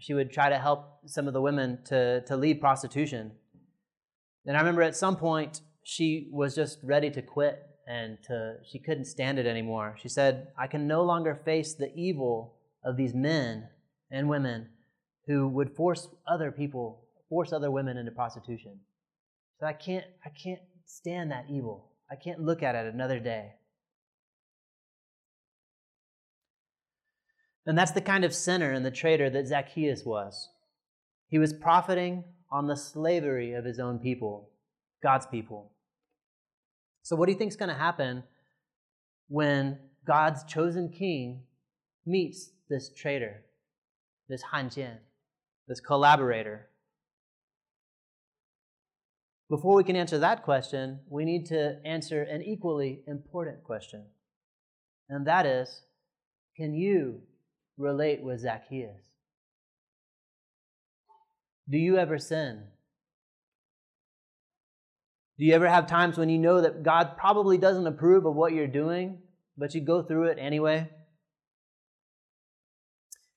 she 0.00 0.14
would 0.14 0.32
try 0.32 0.48
to 0.48 0.58
help 0.58 1.00
some 1.06 1.28
of 1.28 1.34
the 1.34 1.40
women 1.40 1.78
to, 1.86 2.22
to 2.22 2.36
leave 2.36 2.60
prostitution. 2.60 3.32
And 4.46 4.56
I 4.56 4.60
remember 4.60 4.82
at 4.82 4.96
some 4.96 5.16
point 5.16 5.60
she 5.84 6.28
was 6.32 6.54
just 6.54 6.78
ready 6.82 7.10
to 7.10 7.22
quit 7.22 7.67
and 7.88 8.18
to, 8.24 8.56
she 8.70 8.78
couldn't 8.78 9.06
stand 9.06 9.38
it 9.38 9.46
anymore. 9.46 9.96
She 10.00 10.08
said, 10.10 10.48
I 10.58 10.66
can 10.66 10.86
no 10.86 11.02
longer 11.02 11.40
face 11.44 11.74
the 11.74 11.92
evil 11.94 12.54
of 12.84 12.96
these 12.96 13.14
men 13.14 13.68
and 14.10 14.28
women 14.28 14.68
who 15.26 15.48
would 15.48 15.74
force 15.74 16.08
other 16.26 16.52
people, 16.52 17.04
force 17.28 17.52
other 17.52 17.70
women 17.70 17.96
into 17.96 18.12
prostitution. 18.12 18.78
So 19.58 19.66
I 19.66 19.72
can't, 19.72 20.04
I 20.24 20.28
can't 20.28 20.60
stand 20.84 21.30
that 21.30 21.46
evil. 21.50 21.90
I 22.10 22.16
can't 22.16 22.40
look 22.40 22.62
at 22.62 22.74
it 22.74 22.92
another 22.92 23.20
day. 23.20 23.52
And 27.66 27.76
that's 27.76 27.92
the 27.92 28.00
kind 28.00 28.24
of 28.24 28.34
sinner 28.34 28.72
and 28.72 28.84
the 28.84 28.90
traitor 28.90 29.28
that 29.30 29.46
Zacchaeus 29.46 30.04
was. 30.04 30.48
He 31.28 31.38
was 31.38 31.52
profiting 31.52 32.24
on 32.50 32.66
the 32.66 32.76
slavery 32.76 33.52
of 33.52 33.64
his 33.64 33.78
own 33.78 33.98
people, 33.98 34.50
God's 35.02 35.26
people. 35.26 35.72
So, 37.02 37.16
what 37.16 37.26
do 37.26 37.32
you 37.32 37.38
think 37.38 37.50
is 37.50 37.56
going 37.56 37.70
to 37.70 37.74
happen 37.74 38.22
when 39.28 39.78
God's 40.06 40.44
chosen 40.44 40.90
king 40.90 41.42
meets 42.04 42.50
this 42.68 42.90
traitor, 42.94 43.44
this 44.28 44.42
Han 44.42 44.68
Jian, 44.70 44.98
this 45.66 45.80
collaborator? 45.80 46.68
Before 49.48 49.74
we 49.74 49.84
can 49.84 49.96
answer 49.96 50.18
that 50.18 50.42
question, 50.42 51.00
we 51.08 51.24
need 51.24 51.46
to 51.46 51.78
answer 51.84 52.22
an 52.22 52.42
equally 52.42 53.00
important 53.06 53.64
question. 53.64 54.04
And 55.08 55.26
that 55.26 55.46
is 55.46 55.82
can 56.56 56.74
you 56.74 57.22
relate 57.78 58.20
with 58.22 58.40
Zacchaeus? 58.40 59.00
Do 61.70 61.78
you 61.78 61.96
ever 61.96 62.18
sin? 62.18 62.64
Do 65.38 65.44
you 65.44 65.54
ever 65.54 65.68
have 65.68 65.86
times 65.86 66.18
when 66.18 66.28
you 66.28 66.38
know 66.38 66.60
that 66.60 66.82
God 66.82 67.16
probably 67.16 67.58
doesn't 67.58 67.86
approve 67.86 68.26
of 68.26 68.34
what 68.34 68.52
you're 68.52 68.66
doing, 68.66 69.18
but 69.56 69.74
you 69.74 69.80
go 69.80 70.02
through 70.02 70.24
it 70.24 70.38
anyway? 70.40 70.88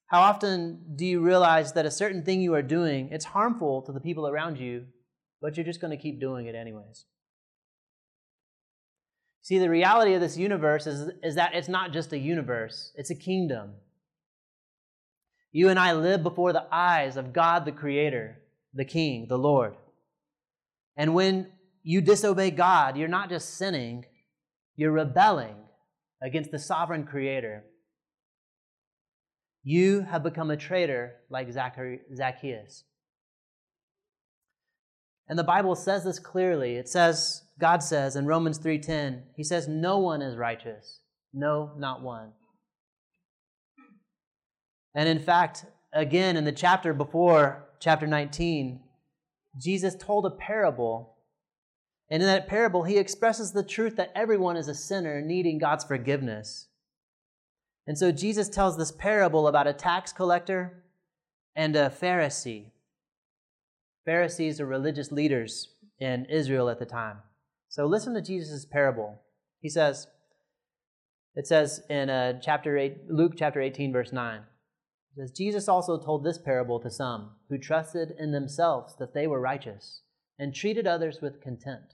How 0.08 0.22
often 0.22 0.96
do 0.96 1.05
you 1.05 1.22
realize 1.22 1.74
that 1.74 1.86
a 1.86 1.91
certain 1.91 2.24
thing 2.24 2.41
you 2.41 2.55
are 2.55 2.63
doing, 2.63 3.10
it's 3.12 3.25
harmful 3.25 3.84
to 3.84 3.91
the 3.91 4.00
people 4.00 4.27
around 4.27 4.58
you, 4.58 4.88
but 5.41 5.55
you're 5.55 5.65
just 5.65 5.79
going 5.79 5.96
to 5.96 6.01
keep 6.01 6.20
doing 6.20 6.48
it 6.48 6.55
anyways? 6.55 7.05
See, 9.43 9.60
the 9.60 9.70
reality 9.70 10.13
of 10.13 10.22
this 10.22 10.38
universe 10.38 10.88
is, 10.88 11.12
is 11.24 11.36
that 11.36 11.53
it's 11.53 11.70
not 11.70 11.93
just 11.93 12.13
a 12.13 12.17
universe, 12.17 12.91
it's 12.96 13.10
a 13.10 13.15
kingdom. 13.15 13.74
You 15.51 15.70
and 15.70 15.79
I 15.79 15.93
live 15.93 16.24
before 16.24 16.51
the 16.51 16.65
eyes 16.72 17.15
of 17.15 17.31
God 17.31 17.65
the 17.65 17.72
Creator, 17.72 18.41
the 18.74 18.86
King, 18.86 19.27
the 19.29 19.38
Lord. 19.38 19.75
And 20.98 21.13
when 21.13 21.48
you 21.83 22.01
disobey 22.01 22.51
God, 22.51 22.97
you're 22.97 23.07
not 23.07 23.29
just 23.29 23.57
sinning, 23.57 24.05
you're 24.75 24.91
rebelling 24.91 25.55
against 26.21 26.51
the 26.51 26.59
sovereign 26.59 27.05
Creator. 27.05 27.63
You 29.63 30.01
have 30.01 30.23
become 30.23 30.51
a 30.51 30.57
traitor 30.57 31.15
like 31.29 31.51
Zacchaeus. 31.51 32.83
And 35.27 35.39
the 35.39 35.43
Bible 35.43 35.75
says 35.75 36.03
this 36.03 36.19
clearly. 36.19 36.75
It 36.75 36.89
says, 36.89 37.43
God 37.59 37.81
says 37.83 38.15
in 38.15 38.25
Romans 38.25 38.59
3:10, 38.59 39.21
he 39.35 39.43
says 39.43 39.67
no 39.67 40.00
one 40.00 40.21
is 40.21 40.35
righteous. 40.35 41.00
No, 41.33 41.71
not 41.77 42.01
one. 42.01 42.33
And 44.93 45.07
in 45.07 45.19
fact, 45.19 45.65
again 45.93 46.35
in 46.35 46.43
the 46.43 46.51
chapter 46.51 46.93
before 46.93 47.69
chapter 47.79 48.07
19, 48.07 48.81
Jesus 49.57 49.95
told 49.95 50.25
a 50.25 50.31
parable 50.31 51.15
and 52.12 52.22
in 52.22 52.27
that 52.27 52.50
parable, 52.50 52.84
he 52.84 52.98
expresses 52.98 53.53
the 53.53 53.63
truth 53.63 53.96
that 53.96 54.12
everyone 54.13 54.58
is 54.58 54.68
a 54.68 54.75
sinner 54.75 55.22
needing 55.22 55.58
God's 55.58 55.86
forgiveness. 55.86 56.68
And 57.88 57.98
so 57.98 58.12
Jesus 58.12 58.50
tells 58.50 58.77
this 58.77 58.91
parable 58.91 59.48
about 59.48 59.65
a 59.65 59.72
tax 59.72 60.12
collector 60.12 60.84
and 61.56 61.74
a 61.77 61.89
Pharisee. 61.89 62.65
Pharisees 64.03 64.60
are 64.60 64.65
religious 64.65 65.10
leaders 65.10 65.70
in 66.00 66.25
Israel 66.25 66.70
at 66.70 66.80
the 66.80 66.86
time. 66.86 67.20
So 67.70 67.86
listen 67.86 68.13
to 68.15 68.22
Jesus' 68.22 68.65
parable. 68.65 69.22
He 69.62 69.70
says, 69.70 70.08
it 71.34 71.48
says 71.48 71.82
in 71.89 72.10
uh, 72.10 72.41
chapter 72.41 72.77
8, 72.77 73.10
Luke 73.10 73.36
chapter 73.38 73.62
18, 73.62 73.94
verse 73.94 74.12
9, 74.12 74.39
it 74.39 74.44
says, 75.18 75.32
Jesus 75.32 75.70
also 75.70 75.98
told 75.98 76.25
this 76.25 76.38
parable 76.38 76.82
to 76.82 76.91
some 76.91 77.32
who 77.48 77.58
trusted 77.58 78.13
in 78.20 78.34
themselves 78.34 78.96
that 79.00 79.13
they 79.13 79.27
were 79.27 79.39
righteous 79.39 80.01
and 80.38 80.53
treated 80.53 80.86
others 80.86 81.20
with 81.22 81.39
contempt. 81.39 81.94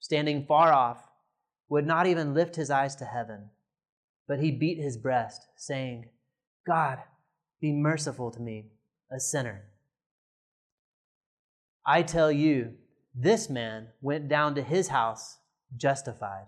standing 0.00 0.44
far 0.46 0.72
off, 0.72 0.98
would 1.68 1.86
not 1.86 2.06
even 2.06 2.34
lift 2.34 2.56
his 2.56 2.70
eyes 2.70 2.96
to 2.96 3.04
heaven, 3.04 3.50
but 4.26 4.40
he 4.40 4.50
beat 4.50 4.78
his 4.78 4.96
breast, 4.96 5.46
saying, 5.56 6.08
God, 6.66 6.98
be 7.60 7.72
merciful 7.72 8.30
to 8.32 8.40
me, 8.40 8.72
a 9.12 9.20
sinner. 9.20 9.62
I 11.86 12.02
tell 12.02 12.32
you, 12.32 12.72
this 13.14 13.48
man 13.48 13.88
went 14.00 14.28
down 14.28 14.54
to 14.54 14.62
his 14.62 14.88
house 14.88 15.38
justified, 15.76 16.46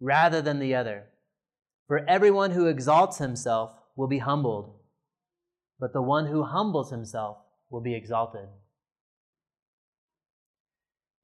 rather 0.00 0.40
than 0.40 0.58
the 0.58 0.74
other. 0.74 1.04
For 1.86 2.04
everyone 2.08 2.52
who 2.52 2.66
exalts 2.66 3.18
himself 3.18 3.72
will 3.96 4.08
be 4.08 4.18
humbled, 4.18 4.74
but 5.80 5.92
the 5.92 6.02
one 6.02 6.26
who 6.26 6.42
humbles 6.42 6.90
himself 6.90 7.38
will 7.70 7.80
be 7.80 7.94
exalted. 7.94 8.48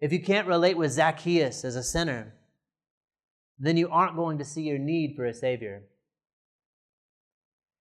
If 0.01 0.13
you 0.13 0.21
can't 0.21 0.49
relate 0.49 0.77
with 0.77 0.93
Zacchaeus 0.93 1.65
as 1.65 1.77
a 1.77 1.83
sinner, 1.83 2.35
then 3.59 3.77
you 3.77 3.89
aren't 3.89 4.17
going 4.17 4.39
to 4.39 4.45
see 4.45 4.63
your 4.63 4.79
need 4.79 5.15
for 5.17 5.25
a 5.25 5.35
Savior. 5.35 5.85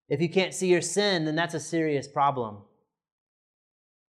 If 0.10 0.22
you 0.22 0.30
can't 0.30 0.54
see 0.54 0.68
your 0.68 0.82
sin, 0.82 1.26
then 1.26 1.36
that's 1.36 1.56
a 1.56 1.60
serious 1.60 2.08
problem. 2.08 2.58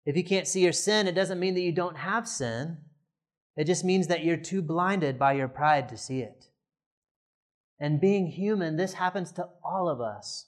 If 0.05 0.15
you 0.15 0.23
can't 0.23 0.47
see 0.47 0.61
your 0.61 0.71
sin, 0.71 1.07
it 1.07 1.15
doesn't 1.15 1.39
mean 1.39 1.55
that 1.55 1.61
you 1.61 1.73
don't 1.73 1.97
have 1.97 2.27
sin. 2.27 2.77
It 3.57 3.65
just 3.65 3.83
means 3.83 4.07
that 4.07 4.23
you're 4.23 4.37
too 4.37 4.61
blinded 4.61 5.19
by 5.19 5.33
your 5.33 5.49
pride 5.49 5.89
to 5.89 5.97
see 5.97 6.21
it. 6.21 6.45
And 7.79 8.01
being 8.01 8.27
human, 8.27 8.77
this 8.77 8.93
happens 8.93 9.31
to 9.33 9.49
all 9.63 9.89
of 9.89 10.01
us. 10.01 10.47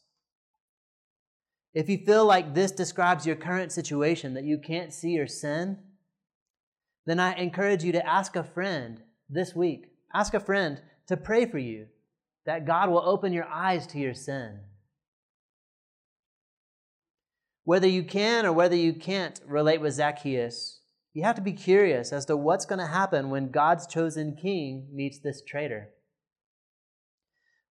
If 1.74 1.90
you 1.90 1.98
feel 1.98 2.26
like 2.26 2.54
this 2.54 2.72
describes 2.72 3.26
your 3.26 3.36
current 3.36 3.72
situation, 3.72 4.34
that 4.34 4.44
you 4.44 4.58
can't 4.58 4.94
see 4.94 5.12
your 5.12 5.28
sin, 5.28 5.78
then 7.06 7.20
I 7.20 7.34
encourage 7.36 7.84
you 7.84 7.92
to 7.94 8.08
ask 8.08 8.36
a 8.36 8.44
friend 8.44 9.02
this 9.30 9.56
week. 9.56 9.88
Ask 10.14 10.34
a 10.34 10.40
friend 10.40 10.82
to 11.08 11.18
pray 11.18 11.46
for 11.46 11.58
you 11.58 11.88
that 12.46 12.66
God 12.66 12.90
will 12.90 13.04
open 13.04 13.34
your 13.34 13.46
eyes 13.46 13.88
to 13.88 14.00
your 14.00 14.14
sin. 14.14 14.60
Whether 17.64 17.88
you 17.88 18.04
can 18.04 18.46
or 18.46 18.54
whether 18.54 18.76
you 18.76 18.94
can't 18.94 19.40
relate 19.46 19.82
with 19.82 19.94
Zacchaeus, 19.94 20.82
you 21.14 21.24
have 21.24 21.36
to 21.36 21.42
be 21.42 21.54
curious 21.54 22.12
as 22.12 22.26
to 22.26 22.38
what's 22.38 22.66
going 22.66 22.80
to 22.80 22.88
happen 22.88 23.30
when 23.30 23.52
God's 23.52 23.86
chosen 23.86 24.36
king 24.36 24.88
meets 24.94 25.20
this 25.20 25.42
traitor. 25.42 25.90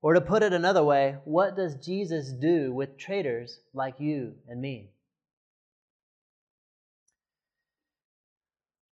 Or 0.02 0.14
to 0.14 0.20
put 0.20 0.42
it 0.42 0.52
another 0.52 0.84
way, 0.84 1.16
what 1.24 1.56
does 1.56 1.74
Jesus 1.74 2.32
do 2.32 2.72
with 2.72 2.98
traitors 2.98 3.60
like 3.74 3.94
you 3.98 4.34
and 4.48 4.60
me? 4.60 4.90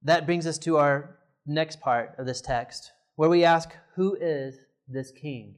That 0.04 0.26
brings 0.26 0.46
us 0.46 0.58
to 0.60 0.78
our 0.78 1.18
next 1.46 1.80
part 1.80 2.16
of 2.18 2.26
this 2.26 2.42
text, 2.42 2.92
where 3.16 3.30
we 3.30 3.44
ask, 3.44 3.70
Who 3.96 4.16
is 4.20 4.58
this 4.88 5.12
king? 5.12 5.56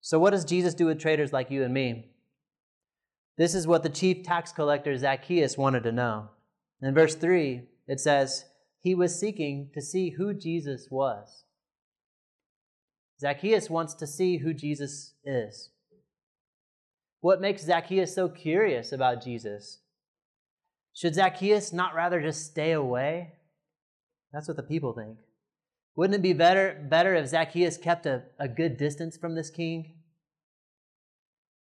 So, 0.00 0.18
what 0.18 0.30
does 0.30 0.44
Jesus 0.44 0.74
do 0.74 0.86
with 0.86 1.00
traitors 1.00 1.32
like 1.32 1.50
you 1.50 1.64
and 1.64 1.72
me? 1.72 2.12
This 3.36 3.54
is 3.54 3.66
what 3.66 3.82
the 3.82 3.88
chief 3.88 4.24
tax 4.24 4.52
collector 4.52 4.96
Zacchaeus 4.96 5.56
wanted 5.56 5.84
to 5.84 5.92
know. 5.92 6.30
In 6.82 6.94
verse 6.94 7.14
3, 7.14 7.68
it 7.86 8.00
says, 8.00 8.44
He 8.80 8.94
was 8.94 9.18
seeking 9.18 9.70
to 9.74 9.80
see 9.80 10.10
who 10.10 10.34
Jesus 10.34 10.88
was. 10.90 11.44
Zacchaeus 13.20 13.68
wants 13.70 13.94
to 13.94 14.06
see 14.06 14.38
who 14.38 14.54
Jesus 14.54 15.14
is. 15.24 15.70
What 17.20 17.40
makes 17.40 17.64
Zacchaeus 17.64 18.14
so 18.14 18.28
curious 18.28 18.92
about 18.92 19.22
Jesus? 19.22 19.80
Should 20.98 21.14
Zacchaeus 21.14 21.72
not 21.72 21.94
rather 21.94 22.20
just 22.20 22.44
stay 22.44 22.72
away? 22.72 23.34
That's 24.32 24.48
what 24.48 24.56
the 24.56 24.64
people 24.64 24.94
think. 24.94 25.16
Wouldn't 25.94 26.16
it 26.16 26.22
be 26.22 26.32
better, 26.32 26.84
better 26.90 27.14
if 27.14 27.28
Zacchaeus 27.28 27.76
kept 27.76 28.04
a, 28.04 28.24
a 28.40 28.48
good 28.48 28.76
distance 28.76 29.16
from 29.16 29.36
this 29.36 29.48
king? 29.48 29.94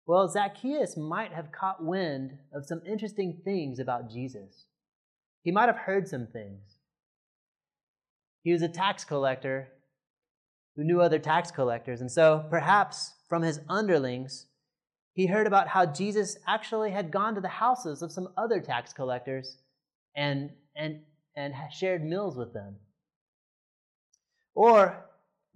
Well, 0.06 0.28
Zacchaeus 0.28 0.96
might 0.96 1.34
have 1.34 1.52
caught 1.52 1.84
wind 1.84 2.38
of 2.54 2.64
some 2.64 2.80
interesting 2.86 3.42
things 3.44 3.78
about 3.78 4.10
Jesus. 4.10 4.64
He 5.42 5.50
might 5.50 5.68
have 5.68 5.76
heard 5.76 6.08
some 6.08 6.26
things. 6.26 6.78
He 8.44 8.52
was 8.54 8.62
a 8.62 8.68
tax 8.68 9.04
collector 9.04 9.68
who 10.74 10.84
knew 10.84 11.02
other 11.02 11.18
tax 11.18 11.50
collectors, 11.50 12.00
and 12.00 12.10
so 12.10 12.46
perhaps 12.48 13.12
from 13.28 13.42
his 13.42 13.60
underlings, 13.68 14.46
he 15.18 15.26
heard 15.26 15.48
about 15.48 15.66
how 15.66 15.84
Jesus 15.84 16.38
actually 16.46 16.92
had 16.92 17.10
gone 17.10 17.34
to 17.34 17.40
the 17.40 17.48
houses 17.48 18.02
of 18.02 18.12
some 18.12 18.28
other 18.36 18.60
tax 18.60 18.92
collectors 18.92 19.56
and, 20.14 20.50
and, 20.76 21.00
and 21.34 21.52
shared 21.72 22.04
meals 22.04 22.36
with 22.36 22.54
them. 22.54 22.76
Or 24.54 25.08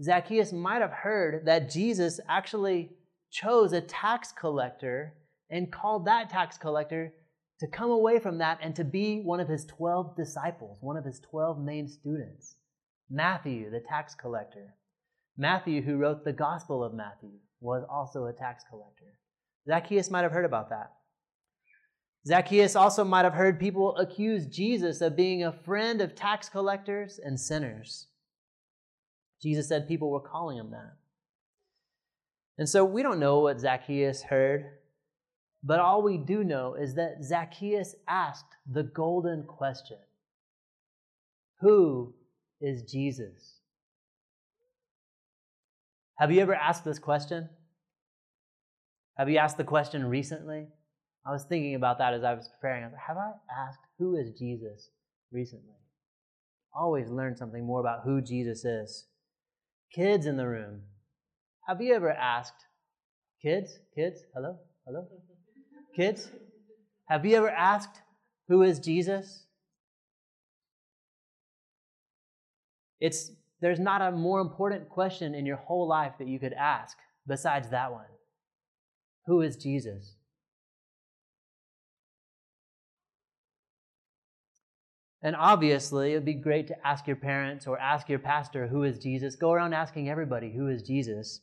Zacchaeus 0.03 0.53
might 0.53 0.83
have 0.83 0.91
heard 0.91 1.47
that 1.47 1.71
Jesus 1.71 2.19
actually 2.29 2.91
chose 3.31 3.73
a 3.73 3.81
tax 3.81 4.33
collector 4.33 5.15
and 5.49 5.71
called 5.71 6.07
that 6.07 6.29
tax 6.29 6.59
collector 6.59 7.13
to 7.61 7.69
come 7.69 7.93
away 7.93 8.19
from 8.19 8.39
that 8.39 8.59
and 8.63 8.75
to 8.75 8.83
be 8.83 9.21
one 9.21 9.39
of 9.39 9.49
his 9.49 9.65
12 9.67 10.17
disciples, 10.17 10.79
one 10.81 10.97
of 10.97 11.05
his 11.05 11.21
12 11.21 11.61
main 11.61 11.87
students. 11.87 12.57
Matthew, 13.09 13.71
the 13.71 13.85
tax 13.89 14.17
collector. 14.17 14.75
Matthew, 15.39 15.83
who 15.83 15.99
wrote 15.99 16.25
the 16.25 16.33
Gospel 16.33 16.83
of 16.83 16.95
Matthew, 16.95 17.39
was 17.61 17.85
also 17.89 18.27
a 18.27 18.33
tax 18.33 18.65
collector. 18.69 19.21
Zacchaeus 19.67 20.11
might 20.11 20.23
have 20.23 20.33
heard 20.33 20.45
about 20.45 20.71
that. 20.71 20.93
Zacchaeus 22.27 22.77
also 22.77 23.05
might 23.05 23.25
have 23.25 23.35
heard 23.35 23.59
people 23.59 23.97
accuse 23.97 24.47
Jesus 24.47 25.01
of 25.01 25.17
being 25.17 25.43
a 25.43 25.53
friend 25.53 26.01
of 26.01 26.15
tax 26.15 26.49
collectors 26.49 27.19
and 27.23 27.39
sinners. 27.39 28.07
Jesus 29.43 29.69
said 29.69 29.89
people 29.89 30.11
were 30.11 30.21
calling 30.21 30.57
him 30.57 30.71
that. 30.71 30.97
And 32.59 32.69
so 32.69 32.85
we 32.85 33.03
don't 33.03 33.19
know 33.19 33.41
what 33.41 33.59
Zacchaeus 33.59 34.23
heard, 34.23 34.67
but 35.65 35.81
all 35.81 36.03
we 36.03 36.17
do 36.17 36.45
know 36.45 36.75
is 36.75 36.95
that 36.95 37.25
Zacchaeus 37.25 37.97
asked 38.07 38.57
the 38.71 38.85
golden 38.85 39.45
question 39.45 39.99
Who 41.61 42.15
is 42.61 42.83
Jesus? 42.83 43.59
Have 46.17 46.31
you 46.31 46.41
ever 46.41 46.55
asked 46.55 46.85
this 46.85 47.01
question? 47.01 47.49
Have 49.17 49.29
you 49.29 49.39
asked 49.39 49.57
the 49.57 49.65
question 49.65 50.05
recently? 50.05 50.67
I 51.27 51.31
was 51.31 51.45
thinking 51.45 51.75
about 51.75 51.99
that 51.99 52.15
as 52.15 52.25
I 52.25 52.35
was 52.35 52.49
preparing. 52.49 52.83
I 52.83 52.87
was 52.87 52.95
like, 52.95 53.07
have 53.07 53.17
I 53.17 53.33
asked 53.69 53.81
who 53.99 54.17
is 54.17 54.33
Jesus 54.39 54.91
recently? 55.31 55.77
Always 56.75 57.09
learn 57.09 57.37
something 57.37 57.65
more 57.65 57.81
about 57.81 58.01
who 58.05 58.21
Jesus 58.21 58.65
is. 58.65 59.07
Kids 59.95 60.27
in 60.27 60.37
the 60.37 60.49
room, 60.49 60.81
have 61.69 61.83
you 61.83 61.95
ever 61.95 62.11
asked, 62.11 62.67
kids, 63.43 63.79
kids, 63.95 64.23
hello, 64.35 64.57
hello, 64.87 65.07
kids, 65.95 66.31
have 67.09 67.27
you 67.27 67.37
ever 67.37 67.51
asked 67.51 68.01
who 68.49 68.63
is 68.63 68.79
Jesus? 68.79 69.45
It's 73.01 73.31
there's 73.61 73.79
not 73.79 74.01
a 74.01 74.11
more 74.11 74.41
important 74.41 74.89
question 74.89 75.35
in 75.35 75.47
your 75.47 75.57
whole 75.57 75.87
life 75.87 76.15
that 76.19 76.27
you 76.27 76.41
could 76.41 76.53
ask 76.55 76.97
besides 77.29 77.69
that 77.71 77.93
one. 77.93 78.07
Who 79.27 79.41
is 79.41 79.57
Jesus? 79.57 80.15
And 85.23 85.37
obviously, 85.37 86.13
it 86.13 86.15
would 86.17 86.25
be 86.25 86.35
great 86.35 86.67
to 86.67 86.87
ask 86.87 87.07
your 87.07 87.17
parents 87.17 87.67
or 87.67 87.79
ask 87.79 88.09
your 88.09 88.19
pastor, 88.19 88.67
Who 88.67 88.83
is 88.83 88.99
Jesus? 88.99 89.37
Go 89.37 89.53
around 89.53 89.73
asking 89.73 90.09
everybody, 90.09 90.53
Who 90.53 90.69
is 90.69 90.83
Jesus? 90.83 91.41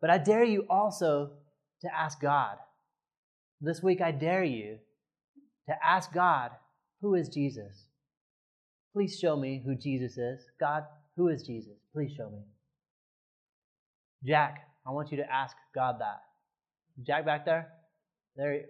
But 0.00 0.10
I 0.10 0.18
dare 0.18 0.44
you 0.44 0.66
also 0.68 1.30
to 1.80 1.88
ask 1.94 2.20
God. 2.20 2.56
This 3.60 3.82
week, 3.82 4.02
I 4.02 4.10
dare 4.10 4.44
you 4.44 4.78
to 5.68 5.74
ask 5.84 6.12
God, 6.12 6.50
who 7.00 7.14
is 7.14 7.28
Jesus? 7.28 7.86
Please 8.92 9.18
show 9.18 9.36
me 9.36 9.62
who 9.64 9.74
Jesus 9.74 10.16
is. 10.16 10.44
God, 10.60 10.84
who 11.16 11.28
is 11.28 11.42
Jesus? 11.42 11.78
Please 11.92 12.12
show 12.16 12.30
me. 12.30 12.42
Jack, 14.24 14.68
I 14.86 14.90
want 14.90 15.10
you 15.10 15.18
to 15.18 15.32
ask 15.32 15.56
God 15.74 15.96
that. 16.00 16.22
Jack 17.02 17.24
back 17.24 17.44
there? 17.44 17.68
There 18.36 18.54
you 18.54 18.64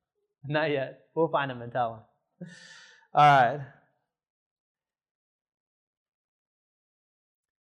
Not 0.46 0.70
yet. 0.70 1.00
We'll 1.14 1.28
find 1.28 1.50
him 1.50 1.62
and 1.62 1.72
tell 1.72 2.06
him. 2.40 2.48
All 3.14 3.24
right. 3.24 3.60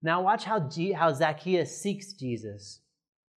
Now 0.02 0.22
watch 0.22 0.44
how, 0.44 0.60
G- 0.60 0.92
how 0.92 1.12
Zacchaeus 1.14 1.82
seeks 1.82 2.14
Jesus. 2.14 2.80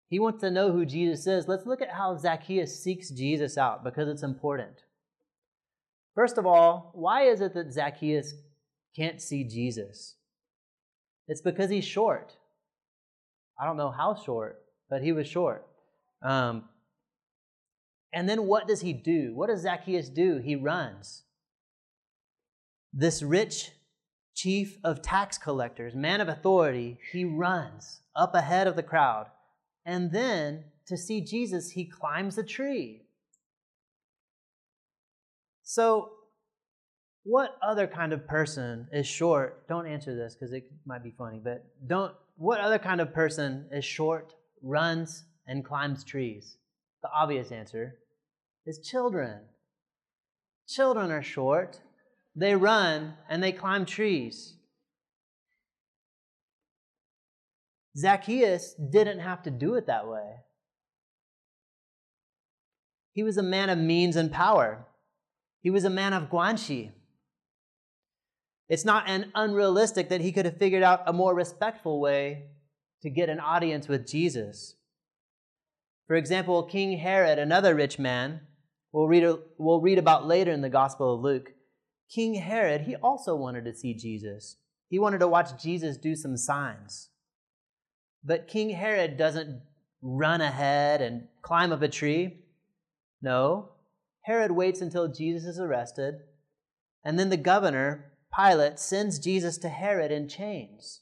He 0.09 0.19
wants 0.19 0.41
to 0.41 0.51
know 0.51 0.71
who 0.71 0.85
Jesus 0.85 1.27
is. 1.27 1.47
Let's 1.47 1.65
look 1.65 1.81
at 1.81 1.91
how 1.91 2.17
Zacchaeus 2.17 2.81
seeks 2.81 3.09
Jesus 3.09 3.57
out 3.57 3.83
because 3.83 4.07
it's 4.07 4.23
important. 4.23 4.83
First 6.15 6.37
of 6.37 6.45
all, 6.45 6.91
why 6.95 7.23
is 7.23 7.41
it 7.41 7.53
that 7.53 7.71
Zacchaeus 7.71 8.33
can't 8.95 9.21
see 9.21 9.43
Jesus? 9.43 10.15
It's 11.27 11.41
because 11.41 11.69
he's 11.69 11.85
short. 11.85 12.35
I 13.59 13.65
don't 13.65 13.77
know 13.77 13.91
how 13.91 14.15
short, 14.15 14.61
but 14.89 15.03
he 15.03 15.11
was 15.11 15.27
short. 15.27 15.66
Um, 16.21 16.65
and 18.13 18.27
then 18.27 18.47
what 18.47 18.67
does 18.67 18.81
he 18.81 18.93
do? 18.93 19.33
What 19.35 19.49
does 19.49 19.61
Zacchaeus 19.61 20.09
do? 20.09 20.37
He 20.37 20.55
runs. 20.55 21.23
This 22.93 23.21
rich 23.21 23.71
chief 24.33 24.77
of 24.83 25.01
tax 25.01 25.37
collectors, 25.37 25.95
man 25.95 26.21
of 26.21 26.27
authority, 26.27 26.99
he 27.11 27.25
runs 27.25 28.01
up 28.15 28.33
ahead 28.35 28.67
of 28.67 28.75
the 28.75 28.83
crowd. 28.83 29.27
And 29.85 30.11
then 30.11 30.65
to 30.87 30.97
see 30.97 31.21
Jesus, 31.21 31.71
he 31.71 31.85
climbs 31.85 32.37
a 32.37 32.43
tree. 32.43 33.03
So, 35.63 36.11
what 37.23 37.57
other 37.61 37.87
kind 37.87 38.13
of 38.13 38.25
person 38.25 38.87
is 38.93 39.05
short? 39.05 39.67
Don't 39.67 39.85
answer 39.85 40.15
this 40.15 40.33
because 40.33 40.53
it 40.53 40.71
might 40.85 41.03
be 41.03 41.11
funny, 41.11 41.41
but 41.43 41.65
don't. 41.85 42.13
What 42.37 42.61
other 42.61 42.79
kind 42.79 43.01
of 43.01 43.13
person 43.13 43.67
is 43.71 43.83
short, 43.83 44.33
runs, 44.61 45.25
and 45.47 45.65
climbs 45.65 46.03
trees? 46.03 46.57
The 47.01 47.09
obvious 47.13 47.51
answer 47.51 47.95
is 48.65 48.79
children. 48.79 49.39
Children 50.67 51.11
are 51.11 51.23
short, 51.23 51.79
they 52.35 52.55
run, 52.55 53.13
and 53.29 53.41
they 53.41 53.51
climb 53.51 53.85
trees. 53.85 54.55
Zacchaeus 57.97 58.75
didn't 58.75 59.19
have 59.19 59.41
to 59.43 59.49
do 59.51 59.75
it 59.75 59.87
that 59.87 60.07
way. 60.07 60.35
He 63.13 63.23
was 63.23 63.37
a 63.37 63.43
man 63.43 63.71
of 63.71 63.79
means 63.79 64.15
and 64.15 64.31
power. 64.31 64.85
He 65.61 65.71
was 65.71 65.83
a 65.83 65.89
man 65.89 66.13
of 66.13 66.29
guanxi. 66.29 66.91
It's 68.69 68.85
not 68.85 69.09
an 69.09 69.31
unrealistic 69.33 70.09
that 70.09 70.21
he 70.21 70.31
could 70.31 70.45
have 70.45 70.57
figured 70.57 70.83
out 70.83 71.01
a 71.07 71.13
more 71.13 71.33
respectful 71.33 71.99
way 71.99 72.49
to 73.01 73.09
get 73.09 73.29
an 73.29 73.39
audience 73.39 73.87
with 73.87 74.05
Jesus. 74.05 74.75
For 76.07 76.15
example, 76.15 76.63
King 76.63 76.97
Herod, 76.97 77.37
another 77.37 77.75
rich 77.75 77.99
man, 77.99 78.41
we'll 78.91 79.07
read, 79.07 79.27
we'll 79.57 79.81
read 79.81 79.97
about 79.97 80.25
later 80.25 80.51
in 80.51 80.61
the 80.61 80.69
Gospel 80.69 81.15
of 81.15 81.21
Luke. 81.21 81.51
King 82.09 82.35
Herod, 82.35 82.81
he 82.81 82.95
also 82.95 83.35
wanted 83.35 83.65
to 83.65 83.75
see 83.75 83.93
Jesus. 83.93 84.55
He 84.89 84.99
wanted 84.99 85.19
to 85.19 85.27
watch 85.27 85.61
Jesus 85.61 85.97
do 85.97 86.15
some 86.15 86.37
signs. 86.37 87.09
But 88.23 88.47
King 88.47 88.69
Herod 88.69 89.17
doesn't 89.17 89.61
run 90.01 90.39
ahead 90.39 91.01
and 91.01 91.27
climb 91.41 91.73
up 91.73 91.81
a 91.81 91.89
tree. 91.89 92.45
No, 93.21 93.69
Herod 94.21 94.51
waits 94.51 94.81
until 94.81 95.07
Jesus 95.07 95.43
is 95.43 95.59
arrested, 95.59 96.15
and 97.03 97.17
then 97.17 97.29
the 97.29 97.37
governor, 97.37 98.11
Pilate, 98.37 98.79
sends 98.79 99.19
Jesus 99.19 99.57
to 99.59 99.69
Herod 99.69 100.11
in 100.11 100.27
chains. 100.27 101.01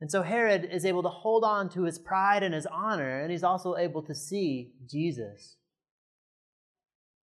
And 0.00 0.10
so 0.10 0.22
Herod 0.22 0.68
is 0.70 0.84
able 0.84 1.02
to 1.02 1.08
hold 1.08 1.44
on 1.44 1.68
to 1.70 1.84
his 1.84 1.98
pride 1.98 2.42
and 2.42 2.54
his 2.54 2.66
honor, 2.66 3.20
and 3.20 3.30
he's 3.30 3.44
also 3.44 3.76
able 3.76 4.02
to 4.02 4.14
see 4.14 4.72
Jesus. 4.88 5.56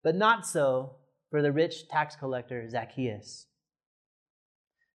But 0.03 0.15
not 0.15 0.45
so 0.45 0.97
for 1.29 1.41
the 1.41 1.51
rich 1.51 1.87
tax 1.89 2.15
collector 2.15 2.69
Zacchaeus. 2.69 3.47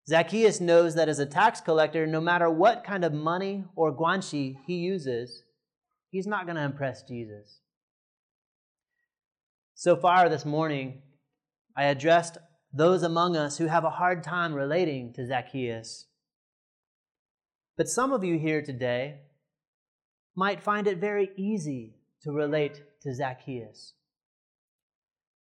Zacchaeus 0.08 0.60
knows 0.60 0.94
that 0.94 1.08
as 1.08 1.18
a 1.18 1.26
tax 1.26 1.60
collector, 1.60 2.06
no 2.06 2.20
matter 2.20 2.50
what 2.50 2.84
kind 2.84 3.04
of 3.04 3.12
money 3.12 3.64
or 3.76 3.96
guanxi 3.96 4.58
he 4.66 4.74
uses, 4.74 5.44
he's 6.10 6.26
not 6.26 6.44
going 6.44 6.56
to 6.56 6.62
impress 6.62 7.02
Jesus. 7.02 7.60
So 9.74 9.96
far 9.96 10.28
this 10.28 10.44
morning, 10.44 11.02
I 11.76 11.84
addressed 11.84 12.38
those 12.72 13.02
among 13.02 13.36
us 13.36 13.58
who 13.58 13.66
have 13.66 13.84
a 13.84 13.90
hard 13.90 14.22
time 14.22 14.54
relating 14.54 15.12
to 15.14 15.26
Zacchaeus. 15.26 16.06
But 17.76 17.88
some 17.88 18.12
of 18.12 18.24
you 18.24 18.38
here 18.38 18.62
today 18.62 19.20
might 20.34 20.62
find 20.62 20.86
it 20.86 20.98
very 20.98 21.30
easy 21.36 21.94
to 22.22 22.32
relate 22.32 22.82
to 23.02 23.14
Zacchaeus. 23.14 23.94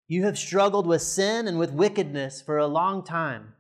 You 0.08 0.24
have 0.26 0.38
struggled 0.38 0.88
with 0.88 1.02
sin 1.02 1.48
and 1.48 1.60
with 1.60 1.72
wickedness 1.72 2.42
for 2.42 2.58
a 2.58 2.68
long 2.68 3.04
time. 3.04 3.54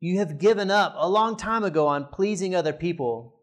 You 0.00 0.18
have 0.18 0.38
given 0.38 0.70
up 0.70 0.94
a 0.96 1.08
long 1.08 1.36
time 1.36 1.64
ago 1.64 1.86
on 1.86 2.06
pleasing 2.06 2.54
other 2.54 2.72
people, 2.72 3.40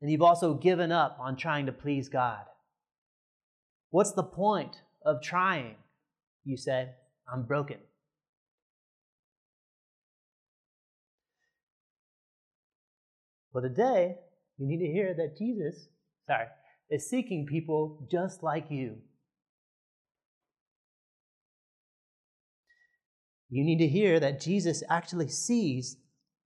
and 0.00 0.10
you've 0.10 0.22
also 0.22 0.54
given 0.54 0.92
up 0.92 1.16
on 1.20 1.36
trying 1.36 1.66
to 1.66 1.72
please 1.72 2.08
God. 2.08 2.44
What's 3.90 4.12
the 4.12 4.22
point 4.22 4.82
of 5.04 5.22
trying? 5.22 5.76
You 6.44 6.56
say, 6.56 6.90
I'm 7.32 7.44
broken. 7.44 7.78
Well, 13.52 13.62
today, 13.62 14.16
you 14.58 14.66
need 14.66 14.84
to 14.84 14.92
hear 14.92 15.14
that 15.14 15.36
Jesus, 15.38 15.88
sorry, 16.26 16.46
is 16.90 17.08
seeking 17.08 17.46
people 17.46 18.06
just 18.10 18.42
like 18.42 18.66
you. 18.70 18.96
You 23.50 23.64
need 23.64 23.78
to 23.78 23.88
hear 23.88 24.20
that 24.20 24.40
Jesus 24.40 24.82
actually 24.90 25.28
sees 25.28 25.96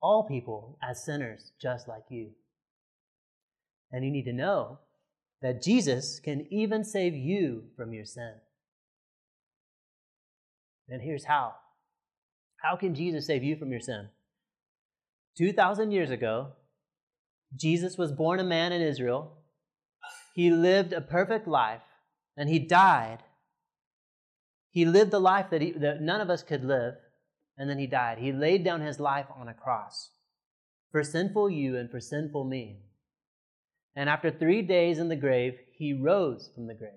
all 0.01 0.25
people 0.29 0.79
as 0.83 1.05
sinners 1.05 1.53
just 1.61 1.89
like 1.89 2.05
you. 2.09 2.31
And 3.91 4.05
you 4.05 4.11
need 4.11 4.25
to 4.25 4.33
know 4.33 4.79
that 5.43 5.63
Jesus 5.63 6.21
can 6.21 6.47
even 6.53 6.85
save 6.85 7.15
you 7.15 7.65
from 7.77 7.93
your 7.93 8.05
sin. 8.05 8.35
And 10.89 11.03
here's 11.03 11.25
how. 11.25 11.55
How 12.63 12.77
can 12.77 12.95
Jesus 12.95 13.27
save 13.27 13.43
you 13.43 13.57
from 13.57 13.73
your 13.73 13.81
sin? 13.81 14.09
2,000 15.37 15.91
years 15.91 16.11
ago, 16.11 16.53
Jesus 17.57 17.99
was 17.99 18.13
born 18.13 18.41
a 18.41 18.45
man 18.45 18.73
in 18.73 18.81
Israel. 18.81 19.39
He 20.35 20.51
lived 20.51 20.93
a 20.93 21.01
perfect 21.01 21.47
life 21.47 21.83
and 22.37 22.49
he 22.49 22.59
died. 22.59 23.19
He 24.71 24.85
lived 24.87 25.11
the 25.11 25.21
life 25.21 25.51
that, 25.51 25.61
he, 25.61 25.73
that 25.73 26.01
none 26.01 26.23
of 26.23 26.31
us 26.31 26.43
could 26.43 26.65
live, 26.65 26.95
and 27.59 27.69
then 27.69 27.79
he 27.79 27.87
died. 27.87 28.19
He 28.19 28.33
laid 28.33 28.65
down 28.65 28.81
his 28.81 28.99
life 28.99 29.27
on 29.39 29.49
a 29.49 29.55
cross 29.55 30.11
for 30.91 31.05
sinful 31.05 31.51
you 31.51 31.77
and 31.77 31.91
for 31.91 32.01
sinful 32.01 32.45
me. 32.45 32.79
And 33.95 34.09
after 34.09 34.31
three 34.31 34.63
days 34.63 34.99
in 34.99 35.09
the 35.09 35.17
grave, 35.17 35.59
he 35.77 35.93
rose 35.93 36.51
from 36.55 36.67
the 36.67 36.75
grave. 36.75 36.93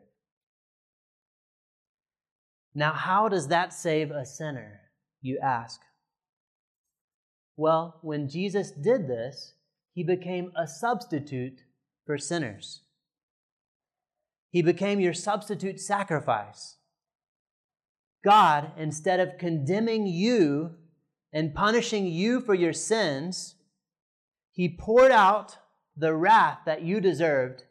Now, 2.74 2.94
how 2.94 3.28
does 3.30 3.50
that 3.50 3.74
save 3.74 4.12
a 4.12 4.26
sinner, 4.26 4.82
you 5.22 5.40
ask? 5.42 5.82
Well, 7.58 8.00
when 8.02 8.30
Jesus 8.30 8.72
did 8.72 9.08
this, 9.08 9.54
he 9.96 10.04
became 10.04 10.52
a 10.58 10.68
substitute 10.68 11.64
for 12.06 12.18
sinners. 12.18 12.82
He 14.52 14.62
became 14.62 15.00
your 15.00 15.14
substitute 15.14 15.80
sacrifice. 15.80 16.76
God, 18.24 18.74
instead 18.78 19.22
of 19.22 19.38
condemning 19.38 20.06
you 20.06 20.76
and 21.32 21.56
punishing 21.56 22.08
you 22.08 22.42
for 22.42 22.54
your 22.54 22.74
sins, 22.74 23.56
he 24.52 24.68
poured 24.68 25.12
out 25.12 25.58
the 25.96 26.14
wrath 26.14 26.60
that 26.66 26.82
you 26.82 27.00
deserved 27.00 27.64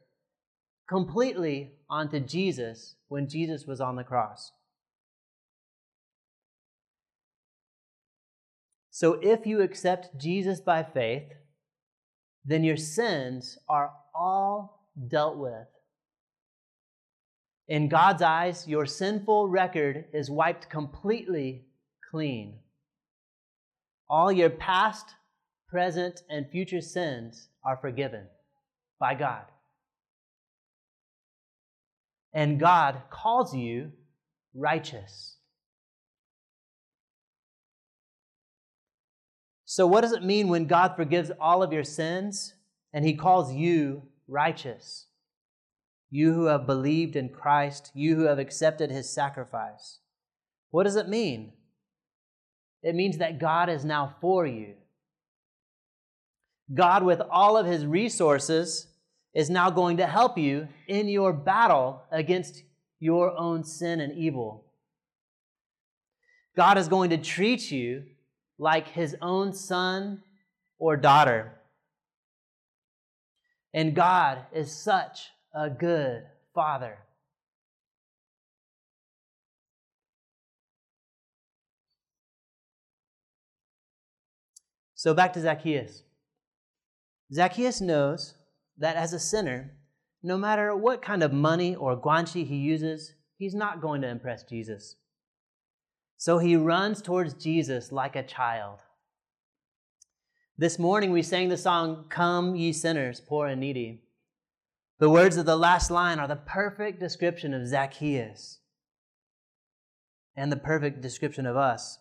completely 0.88 1.72
onto 1.90 2.20
Jesus 2.20 2.96
when 3.08 3.28
Jesus 3.28 3.66
was 3.66 3.82
on 3.82 3.96
the 3.96 4.04
cross. 4.04 4.52
So 8.90 9.18
if 9.22 9.44
you 9.44 9.60
accept 9.60 10.18
Jesus 10.18 10.60
by 10.60 10.82
faith, 10.84 11.32
then 12.44 12.64
your 12.64 12.76
sins 12.76 13.58
are 13.68 13.92
all 14.14 14.88
dealt 15.08 15.36
with. 15.36 15.66
In 17.66 17.88
God's 17.88 18.22
eyes, 18.22 18.68
your 18.68 18.84
sinful 18.84 19.48
record 19.48 20.04
is 20.12 20.30
wiped 20.30 20.68
completely 20.68 21.64
clean. 22.10 22.58
All 24.08 24.30
your 24.30 24.50
past, 24.50 25.14
present, 25.68 26.22
and 26.28 26.48
future 26.50 26.82
sins 26.82 27.48
are 27.64 27.78
forgiven 27.78 28.26
by 29.00 29.14
God. 29.14 29.44
And 32.34 32.60
God 32.60 33.00
calls 33.10 33.54
you 33.54 33.92
righteous. 34.54 35.36
So, 39.74 39.88
what 39.88 40.02
does 40.02 40.12
it 40.12 40.22
mean 40.22 40.46
when 40.46 40.66
God 40.66 40.94
forgives 40.94 41.32
all 41.40 41.60
of 41.60 41.72
your 41.72 41.82
sins 41.82 42.54
and 42.92 43.04
He 43.04 43.16
calls 43.16 43.52
you 43.52 44.04
righteous? 44.28 45.06
You 46.10 46.32
who 46.32 46.44
have 46.44 46.64
believed 46.64 47.16
in 47.16 47.28
Christ, 47.28 47.90
you 47.92 48.14
who 48.14 48.26
have 48.26 48.38
accepted 48.38 48.92
His 48.92 49.12
sacrifice. 49.12 49.98
What 50.70 50.84
does 50.84 50.94
it 50.94 51.08
mean? 51.08 51.54
It 52.84 52.94
means 52.94 53.18
that 53.18 53.40
God 53.40 53.68
is 53.68 53.84
now 53.84 54.14
for 54.20 54.46
you. 54.46 54.74
God, 56.72 57.02
with 57.02 57.20
all 57.28 57.56
of 57.56 57.66
His 57.66 57.84
resources, 57.84 58.86
is 59.34 59.50
now 59.50 59.70
going 59.70 59.96
to 59.96 60.06
help 60.06 60.38
you 60.38 60.68
in 60.86 61.08
your 61.08 61.32
battle 61.32 62.04
against 62.12 62.62
your 63.00 63.36
own 63.36 63.64
sin 63.64 64.00
and 64.00 64.16
evil. 64.16 64.66
God 66.56 66.78
is 66.78 66.86
going 66.86 67.10
to 67.10 67.18
treat 67.18 67.72
you 67.72 68.04
like 68.58 68.88
his 68.88 69.16
own 69.20 69.52
son 69.52 70.22
or 70.78 70.96
daughter. 70.96 71.52
And 73.72 73.94
God 73.94 74.38
is 74.54 74.70
such 74.70 75.30
a 75.54 75.68
good 75.68 76.22
father. 76.54 76.98
So 84.94 85.12
back 85.12 85.32
to 85.34 85.40
Zacchaeus. 85.40 86.02
Zacchaeus 87.32 87.80
knows 87.80 88.34
that 88.78 88.96
as 88.96 89.12
a 89.12 89.18
sinner, 89.18 89.72
no 90.22 90.38
matter 90.38 90.74
what 90.74 91.02
kind 91.02 91.22
of 91.22 91.32
money 91.32 91.74
or 91.74 92.00
guanxi 92.00 92.46
he 92.46 92.56
uses, 92.56 93.14
he's 93.36 93.54
not 93.54 93.82
going 93.82 94.00
to 94.00 94.08
impress 94.08 94.44
Jesus. 94.44 94.96
So 96.16 96.38
he 96.38 96.56
runs 96.56 97.02
towards 97.02 97.34
Jesus 97.34 97.92
like 97.92 98.16
a 98.16 98.22
child. 98.22 98.80
This 100.56 100.78
morning 100.78 101.10
we 101.10 101.22
sang 101.22 101.48
the 101.48 101.56
song, 101.56 102.04
Come, 102.08 102.54
ye 102.54 102.72
sinners, 102.72 103.20
poor 103.20 103.48
and 103.48 103.60
needy. 103.60 104.02
The 104.98 105.10
words 105.10 105.36
of 105.36 105.46
the 105.46 105.56
last 105.56 105.90
line 105.90 106.20
are 106.20 106.28
the 106.28 106.36
perfect 106.36 107.00
description 107.00 107.52
of 107.52 107.66
Zacchaeus 107.66 108.60
and 110.36 110.52
the 110.52 110.56
perfect 110.56 111.00
description 111.00 111.46
of 111.46 111.56
us. 111.56 111.98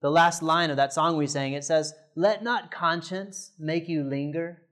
The 0.00 0.10
last 0.10 0.42
line 0.42 0.70
of 0.70 0.76
that 0.76 0.92
song 0.92 1.16
we 1.16 1.26
sang, 1.26 1.52
it 1.52 1.64
says, 1.64 1.94
Let 2.14 2.42
not 2.42 2.70
conscience 2.70 3.52
make 3.58 3.88
you 3.88 4.04
linger. 4.04 4.62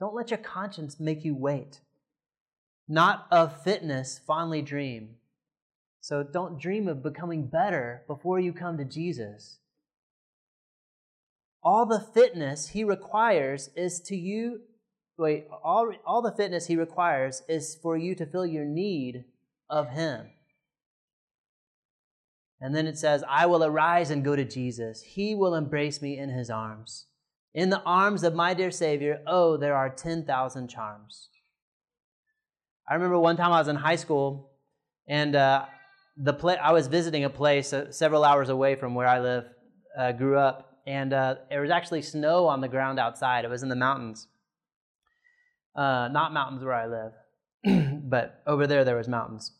Don't 0.00 0.14
let 0.14 0.30
your 0.30 0.38
conscience 0.38 0.98
make 0.98 1.24
you 1.24 1.34
wait. 1.34 1.80
Not 2.86 3.26
of 3.30 3.62
fitness 3.62 4.20
fondly 4.26 4.62
dream. 4.62 5.16
So 6.00 6.22
don't 6.22 6.60
dream 6.60 6.88
of 6.88 7.02
becoming 7.02 7.46
better 7.46 8.02
before 8.06 8.40
you 8.40 8.52
come 8.52 8.78
to 8.78 8.84
Jesus. 8.84 9.58
All 11.62 11.86
the 11.86 12.00
fitness 12.14 12.68
he 12.68 12.84
requires 12.84 13.70
is 13.76 14.00
to 14.02 14.16
you, 14.16 14.60
wait, 15.16 15.46
all, 15.64 15.92
all 16.06 16.22
the 16.22 16.32
fitness 16.32 16.66
he 16.66 16.76
requires 16.76 17.42
is 17.48 17.76
for 17.82 17.96
you 17.96 18.14
to 18.14 18.26
fill 18.26 18.46
your 18.46 18.64
need 18.64 19.24
of 19.68 19.90
him. 19.90 20.30
And 22.60 22.74
then 22.74 22.86
it 22.86 22.98
says, 22.98 23.22
I 23.28 23.46
will 23.46 23.62
arise 23.62 24.10
and 24.10 24.24
go 24.24 24.34
to 24.34 24.44
Jesus. 24.44 25.02
He 25.02 25.34
will 25.34 25.54
embrace 25.54 26.02
me 26.02 26.18
in 26.18 26.30
his 26.30 26.50
arms. 26.50 27.06
In 27.54 27.70
the 27.70 27.82
arms 27.82 28.24
of 28.24 28.34
my 28.34 28.54
dear 28.54 28.70
Savior, 28.70 29.20
oh, 29.26 29.56
there 29.56 29.76
are 29.76 29.90
10,000 29.90 30.68
charms. 30.68 31.28
I 32.88 32.94
remember 32.94 33.18
one 33.18 33.36
time 33.36 33.52
I 33.52 33.58
was 33.58 33.68
in 33.68 33.76
high 33.76 33.96
school, 33.96 34.50
and 35.06 35.36
uh, 35.36 35.66
the 36.18 36.58
I 36.62 36.72
was 36.72 36.88
visiting 36.88 37.24
a 37.24 37.30
place 37.30 37.72
uh, 37.72 37.92
several 37.92 38.24
hours 38.24 38.48
away 38.48 38.74
from 38.74 38.94
where 38.94 39.06
I 39.06 39.20
live, 39.20 39.44
uh, 39.96 40.12
grew 40.12 40.36
up, 40.36 40.78
and 40.86 41.12
uh, 41.12 41.36
there 41.48 41.60
was 41.60 41.70
actually 41.70 42.02
snow 42.02 42.46
on 42.46 42.60
the 42.60 42.68
ground 42.68 42.98
outside. 42.98 43.44
It 43.44 43.50
was 43.50 43.62
in 43.62 43.68
the 43.68 43.76
mountains. 43.76 44.26
Uh, 45.76 46.08
not 46.08 46.32
mountains 46.32 46.64
where 46.64 46.74
I 46.74 46.86
live, 46.86 48.02
but 48.04 48.42
over 48.46 48.66
there 48.66 48.84
there 48.84 48.96
was 48.96 49.06
mountains. 49.06 49.52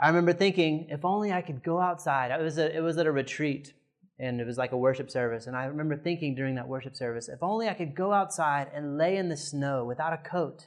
I 0.00 0.08
remember 0.08 0.32
thinking, 0.32 0.86
if 0.88 1.04
only 1.04 1.32
I 1.32 1.42
could 1.42 1.62
go 1.64 1.80
outside. 1.80 2.30
It 2.30 2.42
was, 2.42 2.58
a, 2.58 2.76
it 2.76 2.80
was 2.80 2.96
at 2.98 3.06
a 3.06 3.12
retreat, 3.12 3.72
and 4.20 4.40
it 4.40 4.46
was 4.46 4.58
like 4.58 4.72
a 4.72 4.76
worship 4.76 5.10
service. 5.10 5.46
And 5.48 5.56
I 5.56 5.64
remember 5.64 5.96
thinking 5.96 6.36
during 6.36 6.54
that 6.56 6.68
worship 6.68 6.94
service, 6.94 7.28
if 7.28 7.42
only 7.42 7.68
I 7.68 7.74
could 7.74 7.96
go 7.96 8.12
outside 8.12 8.68
and 8.72 8.98
lay 8.98 9.16
in 9.16 9.28
the 9.28 9.36
snow 9.36 9.84
without 9.84 10.12
a 10.12 10.18
coat 10.18 10.66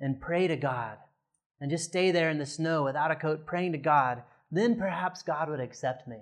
and 0.00 0.20
pray 0.20 0.46
to 0.46 0.56
God, 0.56 0.96
and 1.60 1.70
just 1.70 1.84
stay 1.84 2.10
there 2.10 2.30
in 2.30 2.38
the 2.38 2.46
snow 2.46 2.84
without 2.84 3.10
a 3.10 3.16
coat 3.16 3.44
praying 3.44 3.72
to 3.72 3.78
God 3.78 4.22
then 4.50 4.76
perhaps 4.76 5.22
God 5.22 5.48
would 5.48 5.60
accept 5.60 6.06
me. 6.06 6.18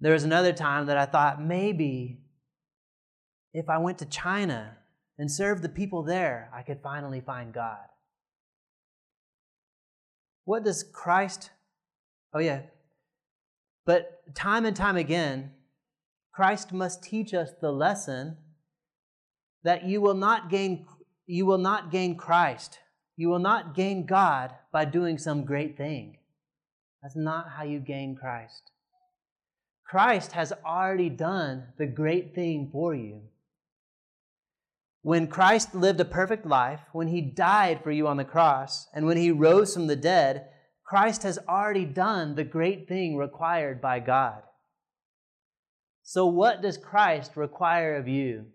There 0.00 0.12
was 0.12 0.24
another 0.24 0.52
time 0.52 0.86
that 0.86 0.96
I 0.96 1.06
thought 1.06 1.42
maybe 1.42 2.20
if 3.52 3.68
I 3.68 3.78
went 3.78 3.98
to 3.98 4.06
China 4.06 4.76
and 5.18 5.30
served 5.30 5.62
the 5.62 5.68
people 5.68 6.02
there, 6.02 6.50
I 6.54 6.62
could 6.62 6.80
finally 6.82 7.20
find 7.20 7.52
God. 7.52 7.78
What 10.44 10.64
does 10.64 10.82
Christ, 10.82 11.50
oh 12.32 12.38
yeah, 12.38 12.62
but 13.84 14.34
time 14.34 14.64
and 14.64 14.76
time 14.76 14.96
again, 14.96 15.52
Christ 16.32 16.72
must 16.72 17.02
teach 17.02 17.34
us 17.34 17.50
the 17.60 17.72
lesson 17.72 18.36
that 19.64 19.84
you 19.84 20.00
will 20.00 20.14
not 20.14 20.48
gain, 20.48 20.86
you 21.26 21.44
will 21.44 21.58
not 21.58 21.90
gain 21.90 22.16
Christ 22.16 22.78
you 23.18 23.28
will 23.28 23.40
not 23.40 23.74
gain 23.74 24.06
God 24.06 24.54
by 24.70 24.84
doing 24.84 25.18
some 25.18 25.44
great 25.44 25.76
thing. 25.76 26.18
That's 27.02 27.16
not 27.16 27.48
how 27.50 27.64
you 27.64 27.80
gain 27.80 28.14
Christ. 28.14 28.70
Christ 29.84 30.32
has 30.32 30.52
already 30.64 31.08
done 31.08 31.64
the 31.78 31.86
great 31.86 32.32
thing 32.32 32.68
for 32.70 32.94
you. 32.94 33.22
When 35.02 35.26
Christ 35.26 35.74
lived 35.74 35.98
a 35.98 36.04
perfect 36.04 36.46
life, 36.46 36.80
when 36.92 37.08
he 37.08 37.20
died 37.20 37.80
for 37.82 37.90
you 37.90 38.06
on 38.06 38.18
the 38.18 38.24
cross, 38.24 38.86
and 38.94 39.04
when 39.04 39.16
he 39.16 39.32
rose 39.32 39.74
from 39.74 39.88
the 39.88 39.96
dead, 39.96 40.46
Christ 40.84 41.24
has 41.24 41.40
already 41.48 41.86
done 41.86 42.36
the 42.36 42.44
great 42.44 42.86
thing 42.86 43.16
required 43.16 43.80
by 43.80 43.98
God. 43.98 44.42
So, 46.04 46.26
what 46.26 46.62
does 46.62 46.78
Christ 46.78 47.36
require 47.36 47.96
of 47.96 48.06
you? 48.06 48.46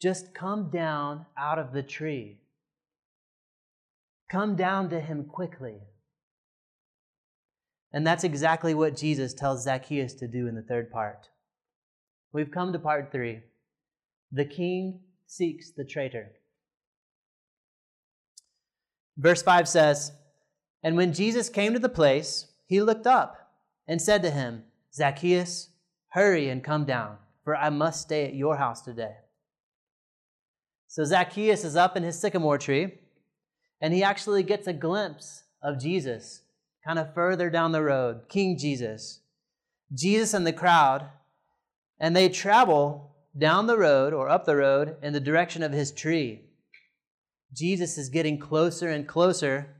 Just 0.00 0.34
come 0.34 0.70
down 0.70 1.26
out 1.36 1.58
of 1.58 1.72
the 1.72 1.82
tree. 1.82 2.38
Come 4.30 4.54
down 4.54 4.90
to 4.90 5.00
him 5.00 5.24
quickly. 5.24 5.80
And 7.92 8.06
that's 8.06 8.24
exactly 8.24 8.74
what 8.74 8.96
Jesus 8.96 9.32
tells 9.34 9.64
Zacchaeus 9.64 10.14
to 10.14 10.28
do 10.28 10.46
in 10.46 10.54
the 10.54 10.62
third 10.62 10.90
part. 10.90 11.28
We've 12.32 12.50
come 12.50 12.72
to 12.72 12.78
part 12.78 13.10
three. 13.10 13.40
The 14.30 14.44
king 14.44 15.00
seeks 15.26 15.70
the 15.70 15.84
traitor. 15.84 16.32
Verse 19.16 19.42
5 19.42 19.66
says, 19.66 20.12
And 20.82 20.96
when 20.96 21.12
Jesus 21.12 21.48
came 21.48 21.72
to 21.72 21.78
the 21.78 21.88
place, 21.88 22.46
he 22.66 22.82
looked 22.82 23.06
up 23.06 23.50
and 23.88 24.00
said 24.00 24.22
to 24.22 24.30
him, 24.30 24.64
Zacchaeus, 24.94 25.70
hurry 26.10 26.50
and 26.50 26.62
come 26.62 26.84
down, 26.84 27.16
for 27.42 27.56
I 27.56 27.70
must 27.70 28.02
stay 28.02 28.26
at 28.26 28.34
your 28.34 28.56
house 28.56 28.82
today. 28.82 29.16
So 30.88 31.04
Zacchaeus 31.04 31.64
is 31.64 31.76
up 31.76 31.96
in 31.96 32.02
his 32.02 32.18
sycamore 32.18 32.56
tree, 32.56 32.94
and 33.80 33.92
he 33.92 34.02
actually 34.02 34.42
gets 34.42 34.66
a 34.66 34.72
glimpse 34.72 35.44
of 35.62 35.78
Jesus 35.78 36.42
kind 36.84 36.98
of 36.98 37.12
further 37.12 37.50
down 37.50 37.72
the 37.72 37.82
road, 37.82 38.22
King 38.30 38.56
Jesus. 38.56 39.20
Jesus 39.94 40.32
and 40.32 40.46
the 40.46 40.52
crowd, 40.52 41.06
and 42.00 42.16
they 42.16 42.30
travel 42.30 43.14
down 43.36 43.66
the 43.66 43.76
road 43.76 44.14
or 44.14 44.30
up 44.30 44.46
the 44.46 44.56
road 44.56 44.96
in 45.02 45.12
the 45.12 45.20
direction 45.20 45.62
of 45.62 45.72
his 45.72 45.92
tree. 45.92 46.40
Jesus 47.52 47.98
is 47.98 48.08
getting 48.08 48.38
closer 48.38 48.88
and 48.88 49.06
closer. 49.06 49.76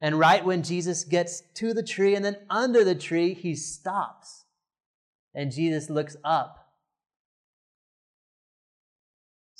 And 0.00 0.18
right 0.18 0.44
when 0.44 0.64
Jesus 0.64 1.04
gets 1.04 1.42
to 1.54 1.72
the 1.72 1.82
tree 1.84 2.16
and 2.16 2.24
then 2.24 2.36
under 2.50 2.82
the 2.82 2.96
tree, 2.96 3.32
he 3.34 3.54
stops. 3.54 4.44
And 5.34 5.52
Jesus 5.52 5.88
looks 5.88 6.16
up 6.24 6.61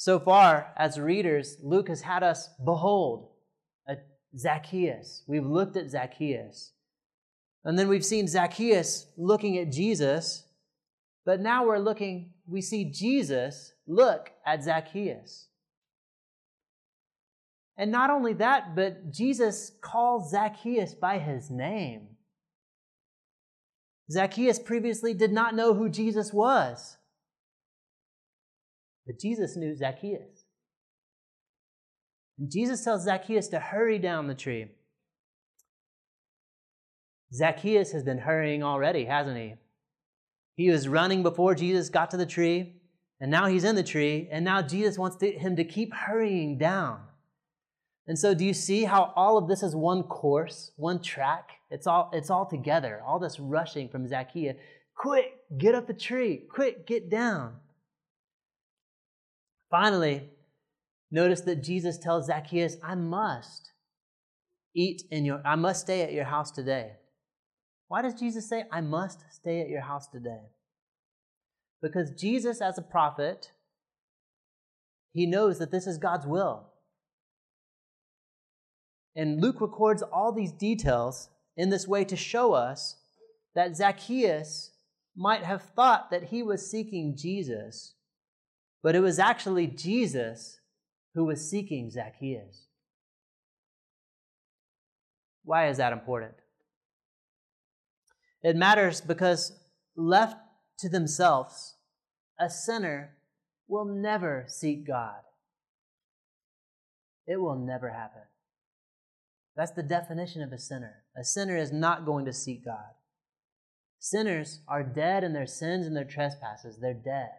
so 0.02 0.18
far, 0.18 0.72
as 0.76 0.98
readers, 0.98 1.58
Luke 1.62 1.86
has 1.86 2.00
had 2.00 2.24
us 2.24 2.50
behold 2.64 3.28
uh, 3.88 3.94
Zacchaeus. 4.36 5.22
We've 5.28 5.46
looked 5.46 5.76
at 5.76 5.90
Zacchaeus. 5.90 6.72
And 7.64 7.78
then 7.78 7.86
we've 7.86 8.04
seen 8.04 8.26
Zacchaeus 8.26 9.06
looking 9.16 9.58
at 9.58 9.70
Jesus, 9.70 10.42
but 11.24 11.40
now 11.40 11.64
we're 11.64 11.78
looking, 11.78 12.32
we 12.48 12.60
see 12.60 12.90
Jesus 12.90 13.74
look 13.86 14.32
at 14.44 14.64
Zacchaeus. 14.64 15.46
And 17.76 17.92
not 17.92 18.10
only 18.10 18.32
that, 18.32 18.74
but 18.74 19.12
Jesus 19.12 19.70
calls 19.80 20.32
Zacchaeus 20.32 20.94
by 20.94 21.18
his 21.18 21.48
name. 21.48 22.08
Zacchaeus 24.10 24.58
previously 24.58 25.14
did 25.14 25.30
not 25.30 25.54
know 25.54 25.74
who 25.74 25.88
Jesus 25.88 26.32
was. 26.32 26.96
But 29.06 29.18
Jesus 29.18 29.56
knew 29.56 29.74
Zacchaeus. 29.74 30.44
And 32.38 32.50
Jesus 32.50 32.84
tells 32.84 33.04
Zacchaeus 33.04 33.48
to 33.48 33.58
hurry 33.58 33.98
down 33.98 34.26
the 34.26 34.34
tree. 34.34 34.66
Zacchaeus 37.32 37.92
has 37.92 38.02
been 38.02 38.18
hurrying 38.18 38.62
already, 38.62 39.04
hasn't 39.04 39.38
he? 39.38 39.54
He 40.54 40.70
was 40.70 40.88
running 40.88 41.22
before 41.22 41.54
Jesus 41.54 41.88
got 41.88 42.10
to 42.10 42.16
the 42.16 42.26
tree, 42.26 42.74
and 43.20 43.30
now 43.30 43.46
he's 43.46 43.64
in 43.64 43.74
the 43.74 43.82
tree, 43.82 44.28
and 44.30 44.44
now 44.44 44.60
Jesus 44.60 44.98
wants 44.98 45.16
to, 45.16 45.30
him 45.32 45.56
to 45.56 45.64
keep 45.64 45.94
hurrying 45.94 46.58
down. 46.58 47.00
And 48.06 48.18
so, 48.18 48.34
do 48.34 48.44
you 48.44 48.52
see 48.52 48.84
how 48.84 49.12
all 49.16 49.38
of 49.38 49.48
this 49.48 49.62
is 49.62 49.74
one 49.76 50.02
course, 50.02 50.72
one 50.76 51.00
track? 51.00 51.50
It's 51.70 51.86
all, 51.86 52.10
it's 52.12 52.30
all 52.30 52.44
together. 52.44 53.00
All 53.06 53.18
this 53.18 53.38
rushing 53.38 53.88
from 53.88 54.06
Zacchaeus. 54.06 54.56
Quick, 54.96 55.34
get 55.56 55.74
up 55.74 55.86
the 55.86 55.94
tree. 55.94 56.42
Quick, 56.50 56.86
get 56.86 57.08
down. 57.08 57.54
Finally, 59.72 60.28
notice 61.10 61.40
that 61.40 61.62
Jesus 61.62 61.96
tells 61.96 62.26
Zacchaeus, 62.26 62.76
I 62.84 62.94
must 62.94 63.72
eat 64.76 65.02
in 65.10 65.24
your, 65.24 65.40
I 65.46 65.56
must 65.56 65.80
stay 65.80 66.02
at 66.02 66.12
your 66.12 66.26
house 66.26 66.50
today. 66.50 66.92
Why 67.88 68.02
does 68.02 68.14
Jesus 68.14 68.46
say, 68.48 68.64
I 68.70 68.82
must 68.82 69.20
stay 69.30 69.62
at 69.62 69.70
your 69.70 69.80
house 69.80 70.08
today? 70.08 70.42
Because 71.80 72.10
Jesus, 72.10 72.60
as 72.60 72.76
a 72.76 72.82
prophet, 72.82 73.50
he 75.14 75.24
knows 75.24 75.58
that 75.58 75.72
this 75.72 75.86
is 75.86 75.96
God's 75.96 76.26
will. 76.26 76.68
And 79.16 79.40
Luke 79.40 79.60
records 79.60 80.02
all 80.02 80.32
these 80.32 80.52
details 80.52 81.30
in 81.56 81.70
this 81.70 81.88
way 81.88 82.04
to 82.04 82.16
show 82.16 82.52
us 82.52 82.96
that 83.54 83.76
Zacchaeus 83.76 84.72
might 85.16 85.44
have 85.44 85.62
thought 85.62 86.10
that 86.10 86.24
he 86.24 86.42
was 86.42 86.70
seeking 86.70 87.16
Jesus, 87.16 87.94
but 88.82 88.94
it 88.94 89.00
was 89.00 89.18
actually 89.18 89.66
Jesus 89.66 90.58
who 91.14 91.24
was 91.24 91.48
seeking 91.48 91.90
Zacchaeus. 91.90 92.66
Why 95.44 95.68
is 95.68 95.76
that 95.76 95.92
important? 95.92 96.34
It 98.42 98.56
matters 98.56 99.00
because 99.00 99.52
left 99.96 100.36
to 100.78 100.88
themselves, 100.88 101.76
a 102.38 102.50
sinner 102.50 103.16
will 103.68 103.84
never 103.84 104.44
seek 104.48 104.86
God. 104.86 105.20
It 107.26 107.40
will 107.40 107.56
never 107.56 107.90
happen. 107.90 108.22
That's 109.56 109.72
the 109.72 109.82
definition 109.82 110.42
of 110.42 110.52
a 110.52 110.58
sinner. 110.58 111.04
A 111.16 111.24
sinner 111.24 111.56
is 111.56 111.72
not 111.72 112.06
going 112.06 112.24
to 112.24 112.32
seek 112.32 112.64
God. 112.64 112.94
Sinners 114.00 114.60
are 114.66 114.82
dead 114.82 115.22
in 115.22 115.32
their 115.32 115.46
sins 115.46 115.86
and 115.86 115.94
their 115.94 116.04
trespasses. 116.04 116.78
They're 116.80 116.94
dead. 116.94 117.30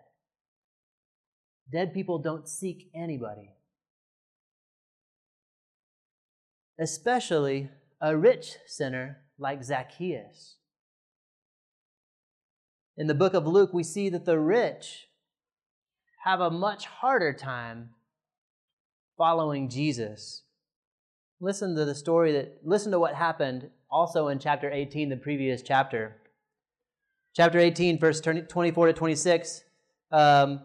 Dead 1.72 1.94
people 1.94 2.20
don't 2.20 2.48
seek 2.48 2.90
anybody. 2.94 3.52
Especially 6.80 7.70
a 8.02 8.16
rich 8.18 8.58
sinner 8.66 9.20
like 9.38 9.64
Zacchaeus. 9.64 10.58
In 12.98 13.08
the 13.08 13.16
book 13.16 13.34
of 13.34 13.48
Luke, 13.48 13.74
we 13.74 13.84
see 13.84 14.10
that 14.10 14.26
the 14.26 14.40
rich 14.40 15.08
have 16.24 16.42
a 16.42 16.52
much 16.52 16.86
harder 16.86 17.34
time 17.34 17.90
following 19.18 19.70
Jesus 19.70 20.44
listen 21.44 21.76
to 21.76 21.84
the 21.84 21.94
story 21.94 22.32
that, 22.32 22.60
listen 22.64 22.92
to 22.92 23.00
what 23.00 23.14
happened 23.14 23.70
also 23.92 24.30
in 24.30 24.40
chapter 24.40 24.72
18, 24.72 25.10
the 25.10 25.18
previous 25.18 25.62
chapter. 25.62 26.16
Chapter 27.36 27.60
18, 27.60 28.00
verse 28.00 28.22
24 28.22 28.88
to 28.88 28.94
26. 28.94 29.64
Um, 30.12 30.62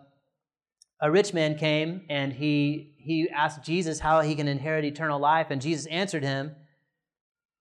a 1.01 1.11
rich 1.11 1.33
man 1.33 1.57
came 1.57 2.03
and 2.09 2.33
he, 2.33 2.95
he 2.99 3.29
asked 3.31 3.63
Jesus 3.63 4.01
how 4.01 4.21
he 4.21 4.35
can 4.35 4.49
inherit 4.49 4.85
eternal 4.85 5.21
life, 5.21 5.49
and 5.51 5.63
Jesus 5.63 5.87
answered 5.87 6.25
him. 6.25 6.55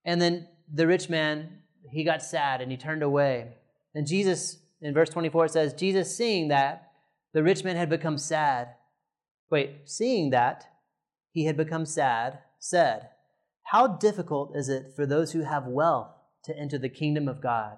And 0.05 0.21
then 0.21 0.47
the 0.71 0.87
rich 0.87 1.09
man, 1.09 1.59
he 1.91 2.03
got 2.03 2.23
sad 2.23 2.61
and 2.61 2.71
he 2.71 2.77
turned 2.77 3.03
away. 3.03 3.53
And 3.93 4.07
Jesus, 4.07 4.57
in 4.81 4.93
verse 4.93 5.09
24, 5.09 5.45
it 5.45 5.51
says, 5.51 5.73
Jesus, 5.73 6.15
seeing 6.15 6.47
that 6.47 6.91
the 7.33 7.43
rich 7.43 7.63
man 7.63 7.75
had 7.75 7.89
become 7.89 8.17
sad, 8.17 8.69
wait, 9.51 9.81
seeing 9.85 10.31
that 10.31 10.65
he 11.31 11.45
had 11.45 11.57
become 11.57 11.85
sad, 11.85 12.39
said, 12.59 13.09
How 13.63 13.87
difficult 13.87 14.55
is 14.55 14.69
it 14.69 14.93
for 14.95 15.05
those 15.05 15.31
who 15.31 15.41
have 15.41 15.67
wealth 15.67 16.09
to 16.45 16.57
enter 16.57 16.77
the 16.77 16.89
kingdom 16.89 17.27
of 17.27 17.41
God? 17.41 17.77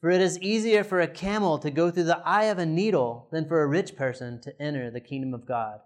For 0.00 0.10
it 0.10 0.22
is 0.22 0.38
easier 0.38 0.82
for 0.82 1.00
a 1.00 1.08
camel 1.08 1.58
to 1.58 1.70
go 1.70 1.90
through 1.90 2.04
the 2.04 2.22
eye 2.24 2.44
of 2.44 2.58
a 2.58 2.64
needle 2.64 3.28
than 3.32 3.46
for 3.46 3.62
a 3.62 3.66
rich 3.66 3.96
person 3.96 4.40
to 4.42 4.62
enter 4.62 4.90
the 4.90 5.00
kingdom 5.00 5.34
of 5.34 5.46
God. 5.46 5.80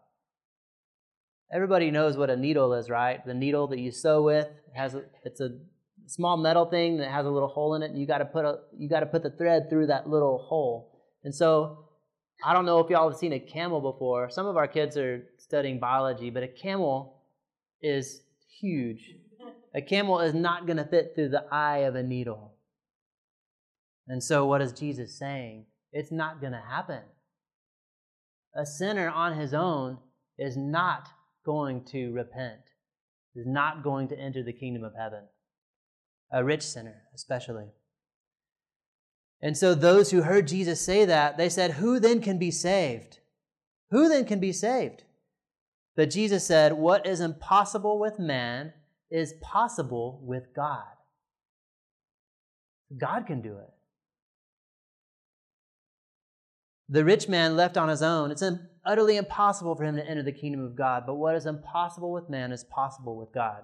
Everybody 1.52 1.90
knows 1.90 2.16
what 2.16 2.30
a 2.30 2.36
needle 2.36 2.74
is, 2.74 2.88
right? 2.88 3.24
The 3.26 3.34
needle 3.34 3.66
that 3.68 3.78
you 3.78 3.90
sew 3.90 4.22
with 4.22 4.46
it 4.46 4.56
has 4.74 4.94
a, 4.94 5.02
it's 5.24 5.40
a 5.40 5.58
small 6.06 6.36
metal 6.36 6.66
thing 6.66 6.98
that 6.98 7.10
has 7.10 7.26
a 7.26 7.30
little 7.30 7.48
hole 7.48 7.74
in 7.74 7.82
it, 7.82 7.90
and 7.90 7.98
you 7.98 8.06
got 8.06 8.18
to 8.18 8.24
put 8.24 8.44
a 8.44 8.58
you 8.76 8.88
got 8.88 9.00
to 9.00 9.06
put 9.06 9.22
the 9.22 9.30
thread 9.30 9.68
through 9.68 9.86
that 9.86 10.08
little 10.08 10.38
hole. 10.38 11.00
And 11.22 11.34
so, 11.34 11.86
I 12.44 12.52
don't 12.52 12.66
know 12.66 12.80
if 12.80 12.90
y'all 12.90 13.08
have 13.08 13.18
seen 13.18 13.32
a 13.32 13.40
camel 13.40 13.80
before. 13.80 14.30
Some 14.30 14.46
of 14.46 14.56
our 14.56 14.68
kids 14.68 14.96
are 14.96 15.24
studying 15.38 15.78
biology, 15.78 16.30
but 16.30 16.42
a 16.42 16.48
camel 16.48 17.22
is 17.80 18.22
huge. 18.60 19.10
A 19.74 19.82
camel 19.82 20.20
is 20.20 20.34
not 20.34 20.66
going 20.66 20.76
to 20.76 20.84
fit 20.84 21.12
through 21.14 21.30
the 21.30 21.44
eye 21.50 21.78
of 21.78 21.94
a 21.94 22.02
needle. 22.02 22.53
And 24.06 24.22
so, 24.22 24.46
what 24.46 24.60
is 24.60 24.72
Jesus 24.72 25.18
saying? 25.18 25.66
It's 25.92 26.12
not 26.12 26.40
going 26.40 26.52
to 26.52 26.60
happen. 26.60 27.02
A 28.54 28.66
sinner 28.66 29.08
on 29.08 29.38
his 29.38 29.54
own 29.54 29.98
is 30.38 30.56
not 30.56 31.08
going 31.44 31.84
to 31.86 32.12
repent, 32.12 32.60
is 33.34 33.46
not 33.46 33.82
going 33.82 34.08
to 34.08 34.18
enter 34.18 34.42
the 34.42 34.52
kingdom 34.52 34.84
of 34.84 34.92
heaven. 34.98 35.24
A 36.32 36.44
rich 36.44 36.62
sinner, 36.62 37.02
especially. 37.14 37.66
And 39.40 39.56
so, 39.56 39.74
those 39.74 40.10
who 40.10 40.22
heard 40.22 40.48
Jesus 40.48 40.80
say 40.80 41.04
that, 41.04 41.36
they 41.36 41.48
said, 41.48 41.72
Who 41.72 41.98
then 41.98 42.20
can 42.20 42.38
be 42.38 42.50
saved? 42.50 43.18
Who 43.90 44.08
then 44.08 44.24
can 44.24 44.40
be 44.40 44.52
saved? 44.52 45.04
But 45.96 46.10
Jesus 46.10 46.46
said, 46.46 46.72
What 46.72 47.06
is 47.06 47.20
impossible 47.20 47.98
with 47.98 48.18
man 48.18 48.72
is 49.10 49.34
possible 49.40 50.20
with 50.24 50.52
God. 50.54 50.82
God 52.98 53.26
can 53.26 53.42
do 53.42 53.58
it. 53.58 53.73
The 56.88 57.04
rich 57.04 57.28
man 57.28 57.56
left 57.56 57.76
on 57.76 57.88
his 57.88 58.02
own, 58.02 58.30
it's 58.30 58.42
utterly 58.84 59.16
impossible 59.16 59.74
for 59.74 59.84
him 59.84 59.96
to 59.96 60.06
enter 60.06 60.22
the 60.22 60.32
kingdom 60.32 60.64
of 60.64 60.76
God. 60.76 61.04
But 61.06 61.14
what 61.14 61.34
is 61.34 61.46
impossible 61.46 62.12
with 62.12 62.28
man 62.28 62.52
is 62.52 62.64
possible 62.64 63.16
with 63.16 63.32
God. 63.32 63.62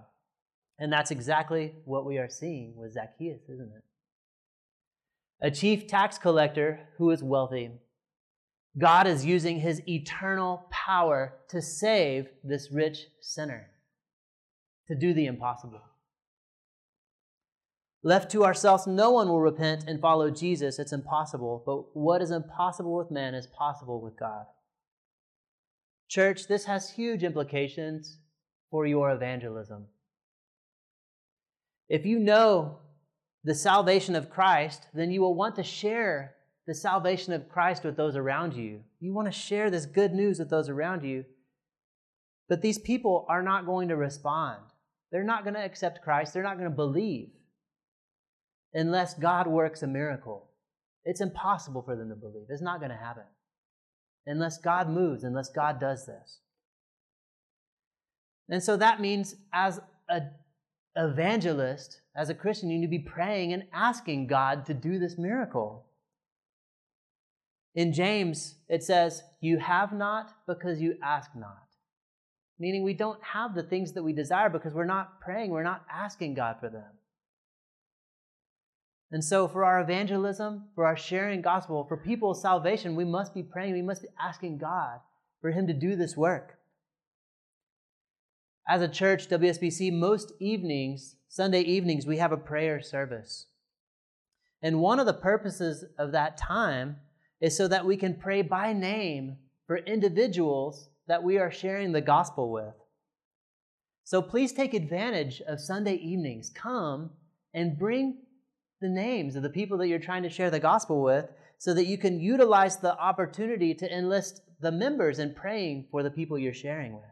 And 0.78 0.90
that's 0.92 1.10
exactly 1.10 1.74
what 1.84 2.06
we 2.06 2.16
are 2.16 2.30
seeing 2.30 2.74
with 2.76 2.94
Zacchaeus, 2.94 3.42
isn't 3.48 3.72
it? 3.76 3.84
A 5.42 5.50
chief 5.50 5.86
tax 5.86 6.16
collector 6.18 6.88
who 6.96 7.10
is 7.10 7.22
wealthy 7.22 7.70
God 8.78 9.06
is 9.06 9.24
using 9.26 9.58
his 9.58 9.82
eternal 9.88 10.66
power 10.70 11.34
to 11.48 11.60
save 11.60 12.28
this 12.44 12.70
rich 12.70 13.06
sinner, 13.20 13.68
to 14.86 14.94
do 14.94 15.12
the 15.12 15.26
impossible. 15.26 15.80
Left 18.02 18.30
to 18.32 18.44
ourselves, 18.44 18.86
no 18.86 19.10
one 19.10 19.28
will 19.28 19.40
repent 19.40 19.84
and 19.86 20.00
follow 20.00 20.30
Jesus. 20.30 20.78
It's 20.78 20.92
impossible. 20.92 21.62
But 21.66 21.94
what 21.94 22.22
is 22.22 22.30
impossible 22.30 22.96
with 22.96 23.10
man 23.10 23.34
is 23.34 23.46
possible 23.46 24.00
with 24.00 24.18
God. 24.18 24.46
Church, 26.08 26.48
this 26.48 26.64
has 26.64 26.90
huge 26.90 27.22
implications 27.22 28.18
for 28.70 28.86
your 28.86 29.10
evangelism. 29.10 29.86
If 31.88 32.06
you 32.06 32.18
know 32.18 32.78
the 33.44 33.54
salvation 33.54 34.16
of 34.16 34.30
Christ, 34.30 34.86
then 34.94 35.10
you 35.10 35.20
will 35.20 35.34
want 35.34 35.56
to 35.56 35.62
share 35.62 36.34
the 36.66 36.74
salvation 36.74 37.32
of 37.32 37.48
Christ 37.48 37.84
with 37.84 37.96
those 37.96 38.16
around 38.16 38.54
you. 38.54 38.80
You 39.00 39.12
want 39.12 39.28
to 39.28 39.38
share 39.38 39.70
this 39.70 39.86
good 39.86 40.12
news 40.12 40.38
with 40.38 40.48
those 40.50 40.68
around 40.68 41.02
you. 41.02 41.24
But 42.48 42.62
these 42.62 42.78
people 42.78 43.26
are 43.28 43.42
not 43.42 43.66
going 43.66 43.88
to 43.88 43.96
respond. 43.96 44.62
They're 45.12 45.22
not 45.22 45.44
going 45.44 45.54
to 45.54 45.64
accept 45.64 46.02
Christ. 46.02 46.32
They're 46.32 46.42
not 46.42 46.58
going 46.58 46.70
to 46.70 46.74
believe 46.76 47.30
unless 48.74 49.14
God 49.14 49.46
works 49.46 49.82
a 49.82 49.86
miracle. 49.86 50.48
It's 51.04 51.20
impossible 51.20 51.82
for 51.82 51.96
them 51.96 52.08
to 52.10 52.14
believe. 52.14 52.46
It's 52.48 52.62
not 52.62 52.80
going 52.80 52.90
to 52.90 52.96
happen 52.96 53.24
unless 54.26 54.58
God 54.58 54.88
moves, 54.88 55.24
unless 55.24 55.48
God 55.48 55.80
does 55.80 56.06
this. 56.06 56.40
And 58.48 58.62
so 58.62 58.76
that 58.76 59.00
means, 59.00 59.36
as 59.52 59.80
an 60.08 60.30
evangelist, 60.96 62.00
as 62.16 62.28
a 62.28 62.34
Christian, 62.34 62.70
you 62.70 62.78
need 62.78 62.86
to 62.86 62.90
be 62.90 62.98
praying 62.98 63.52
and 63.52 63.64
asking 63.72 64.26
God 64.26 64.66
to 64.66 64.74
do 64.74 64.98
this 64.98 65.16
miracle. 65.16 65.86
In 67.74 67.92
James, 67.92 68.56
it 68.68 68.82
says, 68.82 69.22
You 69.40 69.58
have 69.58 69.92
not 69.92 70.32
because 70.46 70.80
you 70.80 70.96
ask 71.02 71.30
not. 71.36 71.68
Meaning 72.58 72.82
we 72.82 72.94
don't 72.94 73.22
have 73.22 73.54
the 73.54 73.62
things 73.62 73.92
that 73.92 74.02
we 74.02 74.12
desire 74.12 74.50
because 74.50 74.74
we're 74.74 74.84
not 74.84 75.20
praying, 75.20 75.50
we're 75.50 75.62
not 75.62 75.84
asking 75.90 76.34
God 76.34 76.56
for 76.60 76.68
them. 76.68 76.90
And 79.12 79.24
so, 79.24 79.48
for 79.48 79.64
our 79.64 79.80
evangelism, 79.80 80.68
for 80.74 80.86
our 80.86 80.96
sharing 80.96 81.42
gospel, 81.42 81.84
for 81.84 81.96
people's 81.96 82.40
salvation, 82.40 82.94
we 82.94 83.04
must 83.04 83.34
be 83.34 83.42
praying, 83.42 83.72
we 83.72 83.82
must 83.82 84.02
be 84.02 84.08
asking 84.20 84.58
God 84.58 85.00
for 85.40 85.50
Him 85.50 85.66
to 85.66 85.72
do 85.72 85.96
this 85.96 86.16
work. 86.16 86.58
As 88.68 88.82
a 88.82 88.88
church, 88.88 89.28
WSBC, 89.28 89.92
most 89.92 90.32
evenings, 90.38 91.16
Sunday 91.28 91.62
evenings, 91.62 92.06
we 92.06 92.18
have 92.18 92.30
a 92.30 92.36
prayer 92.36 92.80
service. 92.80 93.46
And 94.62 94.80
one 94.80 95.00
of 95.00 95.06
the 95.06 95.14
purposes 95.14 95.84
of 95.98 96.12
that 96.12 96.36
time 96.36 96.96
is 97.40 97.56
so 97.56 97.66
that 97.66 97.86
we 97.86 97.96
can 97.96 98.14
pray 98.14 98.42
by 98.42 98.72
name 98.72 99.38
for 99.66 99.78
individuals 99.78 100.88
that 101.08 101.22
we 101.22 101.38
are 101.38 101.50
sharing 101.50 101.90
the 101.90 102.00
gospel 102.00 102.52
with. 102.52 102.74
So 104.04 104.20
please 104.22 104.52
take 104.52 104.74
advantage 104.74 105.40
of 105.48 105.60
Sunday 105.60 105.94
evenings. 105.94 106.50
Come 106.50 107.10
and 107.54 107.78
bring 107.78 108.18
the 108.80 108.88
names 108.88 109.36
of 109.36 109.42
the 109.42 109.50
people 109.50 109.78
that 109.78 109.88
you're 109.88 109.98
trying 109.98 110.22
to 110.22 110.30
share 110.30 110.50
the 110.50 110.60
gospel 110.60 111.02
with 111.02 111.26
so 111.58 111.74
that 111.74 111.86
you 111.86 111.98
can 111.98 112.20
utilize 112.20 112.78
the 112.78 112.96
opportunity 112.98 113.74
to 113.74 113.94
enlist 113.94 114.40
the 114.60 114.72
members 114.72 115.18
in 115.18 115.34
praying 115.34 115.86
for 115.90 116.02
the 116.02 116.10
people 116.10 116.38
you're 116.38 116.54
sharing 116.54 116.94
with. 116.94 117.04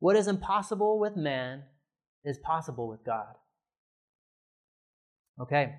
What 0.00 0.16
is 0.16 0.28
impossible 0.28 0.98
with 0.98 1.16
man 1.16 1.64
is 2.24 2.38
possible 2.38 2.88
with 2.88 3.04
God. 3.04 3.34
Okay, 5.40 5.74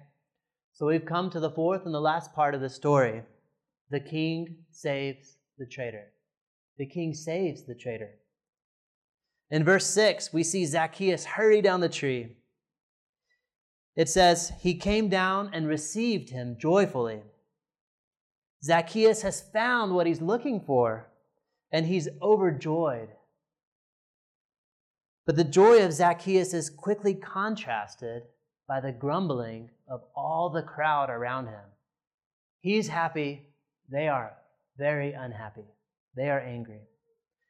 so 0.74 0.86
we've 0.86 1.06
come 1.06 1.30
to 1.32 1.40
the 1.40 1.52
fourth 1.52 1.86
and 1.86 1.94
the 1.94 2.00
last 2.00 2.34
part 2.34 2.56
of 2.56 2.62
the 2.62 2.70
story. 2.70 3.24
The 3.90 4.00
king 4.00 4.58
saves 4.72 5.38
the 5.58 5.66
traitor. 5.66 6.08
The 6.78 6.86
king 6.86 7.14
saves 7.14 7.66
the 7.66 7.76
traitor. 7.76 8.12
In 9.52 9.64
verse 9.64 9.88
6, 9.88 10.32
we 10.32 10.44
see 10.44 10.66
Zacchaeus 10.66 11.26
hurry 11.26 11.62
down 11.62 11.82
the 11.82 11.90
tree. 11.90 12.38
It 13.96 14.10
says, 14.10 14.52
He 14.62 14.76
came 14.76 15.10
down 15.10 15.50
and 15.54 15.68
received 15.68 16.30
him 16.30 16.58
joyfully. 16.60 17.22
Zacchaeus 18.64 19.22
has 19.22 19.42
found 19.42 19.96
what 19.96 20.08
he's 20.08 20.22
looking 20.22 20.62
for, 20.62 21.08
and 21.72 21.86
he's 21.86 22.10
overjoyed. 22.22 23.10
But 25.26 25.36
the 25.36 25.44
joy 25.44 25.84
of 25.84 25.94
Zacchaeus 25.94 26.54
is 26.54 26.70
quickly 26.70 27.14
contrasted 27.14 28.24
by 28.68 28.82
the 28.82 28.92
grumbling 28.92 29.70
of 29.88 30.02
all 30.16 30.50
the 30.50 30.64
crowd 30.64 31.10
around 31.10 31.48
him. 31.48 31.66
He's 32.62 32.88
happy, 32.88 33.48
they 33.92 34.08
are 34.08 34.34
very 34.78 35.14
unhappy. 35.14 35.66
They 36.16 36.30
are 36.30 36.40
angry. 36.40 36.82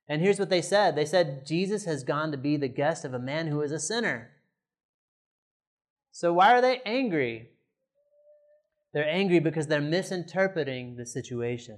And 0.07 0.21
here's 0.21 0.39
what 0.39 0.49
they 0.49 0.61
said 0.61 0.95
they 0.95 1.05
said, 1.05 1.45
Jesus 1.45 1.85
has 1.85 2.03
gone 2.03 2.31
to 2.31 2.37
be 2.37 2.57
the 2.57 2.67
guest 2.67 3.05
of 3.05 3.13
a 3.13 3.19
man 3.19 3.47
who 3.47 3.61
is 3.61 3.71
a 3.71 3.79
sinner. 3.79 4.31
So 6.11 6.33
why 6.33 6.53
are 6.53 6.61
they 6.61 6.81
angry? 6.85 7.49
They're 8.93 9.07
angry 9.07 9.39
because 9.39 9.67
they're 9.67 9.81
misinterpreting 9.81 10.95
the 10.95 11.05
situation. 11.05 11.77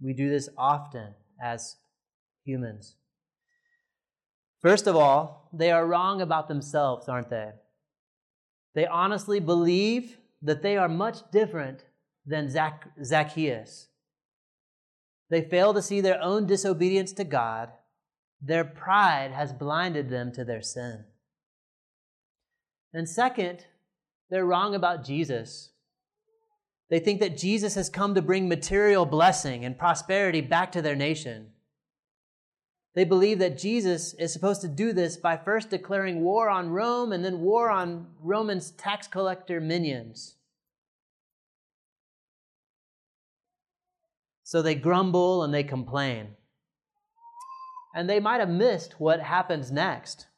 We 0.00 0.12
do 0.12 0.28
this 0.28 0.48
often 0.58 1.14
as 1.42 1.76
humans. 2.44 2.96
First 4.60 4.86
of 4.86 4.96
all, 4.96 5.48
they 5.52 5.70
are 5.70 5.86
wrong 5.86 6.20
about 6.20 6.48
themselves, 6.48 7.08
aren't 7.08 7.30
they? 7.30 7.50
They 8.74 8.86
honestly 8.86 9.40
believe 9.40 10.18
that 10.42 10.62
they 10.62 10.76
are 10.76 10.88
much 10.88 11.18
different 11.30 11.84
than 12.26 12.50
Zac- 12.50 12.90
Zacchaeus. 13.02 13.88
They 15.30 15.42
fail 15.42 15.72
to 15.74 15.82
see 15.82 16.00
their 16.00 16.20
own 16.20 16.46
disobedience 16.46 17.12
to 17.14 17.24
God. 17.24 17.70
Their 18.40 18.64
pride 18.64 19.32
has 19.32 19.52
blinded 19.52 20.10
them 20.10 20.32
to 20.32 20.44
their 20.44 20.62
sin. 20.62 21.04
And 22.96 23.06
second, 23.06 23.66
they're 24.30 24.46
wrong 24.46 24.74
about 24.74 25.04
Jesus. 25.04 25.68
They 26.88 26.98
think 26.98 27.20
that 27.20 27.36
Jesus 27.36 27.74
has 27.74 27.90
come 27.90 28.14
to 28.14 28.22
bring 28.22 28.48
material 28.48 29.04
blessing 29.04 29.66
and 29.66 29.78
prosperity 29.78 30.40
back 30.40 30.72
to 30.72 30.80
their 30.80 30.96
nation. 30.96 31.48
They 32.94 33.04
believe 33.04 33.38
that 33.40 33.58
Jesus 33.58 34.14
is 34.14 34.32
supposed 34.32 34.62
to 34.62 34.68
do 34.68 34.94
this 34.94 35.18
by 35.18 35.36
first 35.36 35.68
declaring 35.68 36.22
war 36.22 36.48
on 36.48 36.70
Rome 36.70 37.12
and 37.12 37.22
then 37.22 37.42
war 37.42 37.70
on 37.70 38.06
Roman's 38.22 38.70
tax 38.70 39.06
collector 39.06 39.60
minions. 39.60 40.36
So 44.42 44.62
they 44.62 44.74
grumble 44.74 45.42
and 45.42 45.52
they 45.52 45.64
complain. 45.64 46.28
And 47.94 48.08
they 48.08 48.20
might 48.20 48.40
have 48.40 48.48
missed 48.48 48.98
what 48.98 49.20
happens 49.20 49.70
next. 49.70 50.28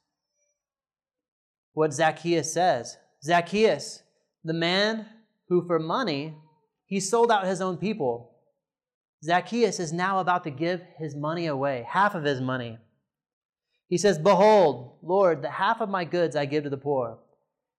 What 1.78 1.94
Zacchaeus 1.94 2.52
says 2.52 2.96
Zacchaeus, 3.22 4.02
the 4.42 4.52
man 4.52 5.06
who 5.48 5.64
for 5.64 5.78
money 5.78 6.34
he 6.86 6.98
sold 6.98 7.30
out 7.30 7.46
his 7.46 7.60
own 7.60 7.76
people. 7.76 8.32
Zacchaeus 9.22 9.78
is 9.78 9.92
now 9.92 10.18
about 10.18 10.42
to 10.42 10.50
give 10.50 10.82
his 10.96 11.14
money 11.14 11.46
away, 11.46 11.86
half 11.88 12.16
of 12.16 12.24
his 12.24 12.40
money. 12.40 12.78
He 13.88 13.96
says, 13.96 14.18
Behold, 14.18 14.98
Lord, 15.04 15.40
the 15.40 15.52
half 15.52 15.80
of 15.80 15.88
my 15.88 16.04
goods 16.04 16.34
I 16.34 16.46
give 16.46 16.64
to 16.64 16.70
the 16.70 16.76
poor. 16.76 17.20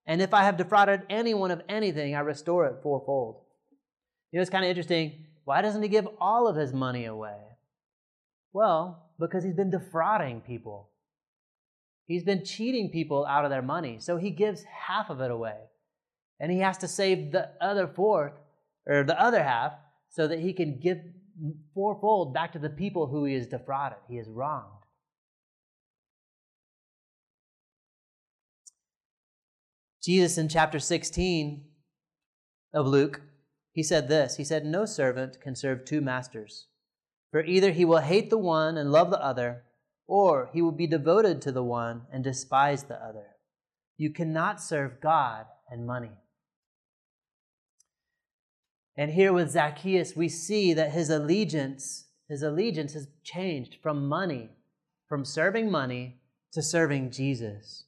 And 0.08 0.22
if 0.22 0.34
I 0.34 0.46
have 0.46 0.56
defrauded 0.56 1.02
anyone 1.10 1.52
of 1.52 1.62
anything, 1.68 2.16
I 2.16 2.22
restore 2.22 2.68
it 2.68 2.80
fourfold. 2.82 3.42
You 4.32 4.38
know, 4.38 4.42
it's 4.42 4.50
kind 4.50 4.64
of 4.64 4.70
interesting. 4.70 5.26
Why 5.44 5.62
doesn't 5.62 5.84
he 5.84 5.90
give 5.90 6.08
all 6.22 6.48
of 6.48 6.56
his 6.56 6.72
money 6.72 7.04
away? 7.04 7.42
Well, 8.54 9.10
because 9.20 9.44
he's 9.44 9.56
been 9.56 9.72
defrauding 9.72 10.40
people. 10.40 10.89
He's 12.10 12.24
been 12.24 12.44
cheating 12.44 12.90
people 12.90 13.24
out 13.28 13.46
of 13.46 13.52
their 13.52 13.62
money. 13.62 14.00
So 14.00 14.18
he 14.18 14.32
gives 14.32 14.64
half 14.64 15.12
of 15.12 15.22
it 15.22 15.30
away. 15.30 15.58
And 16.40 16.52
he 16.52 16.58
has 16.58 16.76
to 16.80 16.88
save 16.88 17.32
the 17.32 17.52
other 17.62 17.88
fourth, 17.88 18.34
or 18.88 19.04
the 19.04 19.22
other 19.22 19.44
half, 19.44 19.74
so 20.10 20.28
that 20.28 20.40
he 20.40 20.52
can 20.52 20.80
give 20.80 20.98
fourfold 21.76 22.34
back 22.34 22.52
to 22.54 22.60
the 22.60 22.70
people 22.70 23.06
who 23.06 23.26
he 23.26 23.36
has 23.36 23.46
defrauded, 23.46 24.00
he 24.08 24.18
has 24.18 24.28
wronged. 24.28 24.66
Jesus 30.02 30.40
in 30.40 30.50
chapter 30.50 30.80
16 30.80 31.64
of 32.74 32.88
Luke, 32.88 33.22
he 33.72 33.84
said 33.84 34.08
this 34.08 34.38
He 34.38 34.44
said, 34.44 34.66
No 34.66 34.86
servant 34.86 35.40
can 35.40 35.56
serve 35.56 35.86
two 35.86 36.02
masters, 36.02 36.66
for 37.30 37.44
either 37.44 37.72
he 37.72 37.86
will 37.86 38.00
hate 38.00 38.32
the 38.32 38.38
one 38.40 38.78
and 38.78 38.92
love 38.92 39.12
the 39.12 39.24
other, 39.24 39.66
or 40.10 40.50
he 40.54 40.62
will 40.62 40.72
be 40.72 40.88
devoted 40.88 41.40
to 41.40 41.52
the 41.52 41.64
one 41.64 42.02
and 42.12 42.24
despise 42.24 42.84
the 42.84 42.96
other. 42.96 43.28
You 43.96 44.10
cannot 44.10 44.60
serve 44.60 45.00
God 45.00 45.46
and 45.70 45.86
money. 45.86 46.10
And 48.98 49.12
here 49.12 49.32
with 49.32 49.52
Zacchaeus, 49.52 50.16
we 50.16 50.28
see 50.28 50.74
that 50.74 50.92
his 50.92 51.12
allegiance, 51.12 52.08
his 52.28 52.42
allegiance 52.42 52.94
has 52.94 53.08
changed 53.24 53.76
from 53.84 54.10
money, 54.10 54.50
from 55.08 55.24
serving 55.24 55.70
money 55.70 56.20
to 56.54 56.64
serving 56.64 57.12
Jesus. 57.12 57.86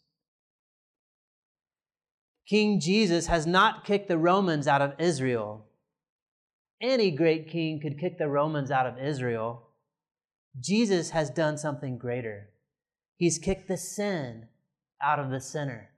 King 2.47 2.79
Jesus 2.79 3.25
has 3.25 3.47
not 3.47 3.83
kicked 3.83 4.09
the 4.09 4.19
Romans 4.19 4.67
out 4.67 4.81
of 4.83 4.93
Israel. 4.99 5.65
Any 6.79 7.09
great 7.09 7.49
king 7.49 7.81
could 7.81 7.99
kick 7.99 8.19
the 8.19 8.27
Romans 8.27 8.69
out 8.69 8.85
of 8.85 8.99
Israel. 8.99 9.70
Jesus 10.59 11.11
has 11.11 11.29
done 11.29 11.57
something 11.57 11.97
greater. 11.97 12.49
He's 13.15 13.37
kicked 13.37 13.67
the 13.67 13.77
sin 13.77 14.47
out 15.01 15.19
of 15.19 15.29
the 15.29 15.39
sinner. 15.39 15.91